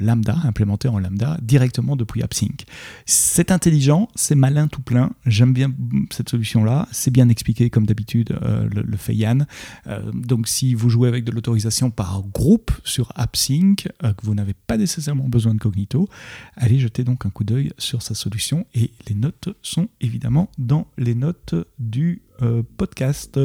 lambda 0.00 0.36
implémentés 0.44 0.88
en 0.88 0.98
lambda 0.98 1.38
directement 1.42 1.96
depuis 1.96 2.22
AppSync. 2.22 2.64
C'est 3.06 3.50
intelligent, 3.50 4.08
c'est 4.14 4.34
malin 4.34 4.68
tout 4.68 4.82
plein. 4.82 5.10
J'aime 5.26 5.52
bien 5.52 5.72
cette 6.10 6.28
solution-là. 6.28 6.88
C'est 6.92 7.10
bien 7.10 7.28
expliqué 7.28 7.70
comme 7.70 7.86
d'habitude, 7.86 8.36
euh, 8.42 8.68
le, 8.70 8.96
fait 8.96 9.14
Yann. 9.14 9.46
Euh, 9.86 10.12
donc 10.12 10.48
si 10.48 10.74
vous 10.74 10.88
jouez 10.88 11.08
avec 11.08 11.24
de 11.24 11.30
l'autorisation 11.30 11.90
par 11.90 12.22
groupe 12.22 12.70
sur 12.84 13.12
AppSync, 13.14 13.88
euh, 14.02 14.12
que 14.12 14.24
vous 14.24 14.34
n'avez 14.34 14.54
pas 14.54 14.76
nécessairement 14.76 15.28
besoin 15.28 15.54
de 15.54 15.58
Cognito, 15.58 16.08
allez 16.56 16.78
jeter 16.78 17.04
donc 17.04 17.26
un 17.26 17.30
coup 17.30 17.44
d'œil 17.44 17.72
sur 17.78 18.02
sa 18.02 18.14
solution 18.14 18.53
et 18.74 18.90
les 19.08 19.14
notes 19.14 19.48
sont 19.62 19.88
évidemment 20.00 20.50
dans 20.58 20.86
les 20.96 21.14
notes 21.14 21.54
du 21.78 22.22
podcast. 22.76 23.38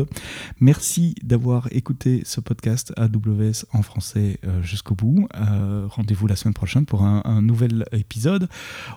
Merci 0.60 1.16
d'avoir 1.24 1.68
écouté 1.72 2.24
ce 2.26 2.40
podcast 2.40 2.94
AWS 2.98 3.66
en 3.74 3.82
français 3.82 4.40
euh, 4.44 4.62
jusqu'au 4.62 4.96
bout. 4.96 5.28
Euh, 5.36 5.88
rendez-vous 5.90 6.28
la 6.28 6.36
semaine 6.36 6.54
prochaine 6.54 6.86
pour 6.86 7.04
un, 7.04 7.42
nouvel 7.42 7.86
épisode. 7.92 8.50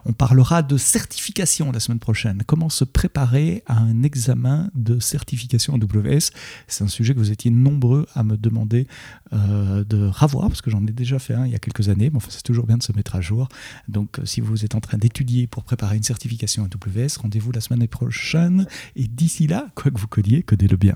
On 0.05 0.13
parlera 0.13 0.63
de 0.63 0.77
certification 0.77 1.71
la 1.71 1.81
semaine 1.81 1.99
prochaine. 1.99 2.43
Comment 2.47 2.69
se 2.69 2.85
préparer 2.85 3.63
à 3.67 3.79
un 3.79 4.03
examen 4.03 4.71
de 4.75 4.99
certification 4.99 5.75
AWS. 5.75 6.31
C'est 6.67 6.85
un 6.85 6.89
sujet 6.89 7.15
que 7.15 7.19
vous 7.19 7.31
étiez 7.31 7.51
nombreux 7.51 8.07
à 8.15 8.23
me 8.23 8.37
demander 8.37 8.87
de 9.33 10.09
revoir 10.09 10.49
parce 10.49 10.61
que 10.61 10.71
j'en 10.71 10.87
ai 10.87 10.93
déjà 10.93 11.19
fait 11.19 11.35
un 11.35 11.47
il 11.47 11.53
y 11.53 11.55
a 11.55 11.59
quelques 11.59 11.89
années. 11.89 12.11
Mais 12.11 12.17
enfin, 12.17 12.29
c'est 12.31 12.43
toujours 12.43 12.67
bien 12.67 12.77
de 12.77 12.83
se 12.83 12.93
mettre 12.93 13.17
à 13.17 13.21
jour. 13.21 13.49
Donc, 13.89 14.19
si 14.25 14.41
vous 14.41 14.65
êtes 14.65 14.75
en 14.75 14.81
train 14.81 14.99
d'étudier 14.99 15.47
pour 15.47 15.65
préparer 15.65 15.97
une 15.97 16.03
certification 16.03 16.65
AWS, 16.65 17.19
rendez-vous 17.21 17.53
la 17.53 17.61
semaine 17.61 17.87
prochaine. 17.87 18.67
Et 18.97 19.07
d'ici 19.07 19.47
là, 19.47 19.67
quoi 19.83 19.91
que 19.91 19.99
vous 19.99 20.07
codiez, 20.07 20.45
codez-le 20.45 20.77
bien. 20.77 20.95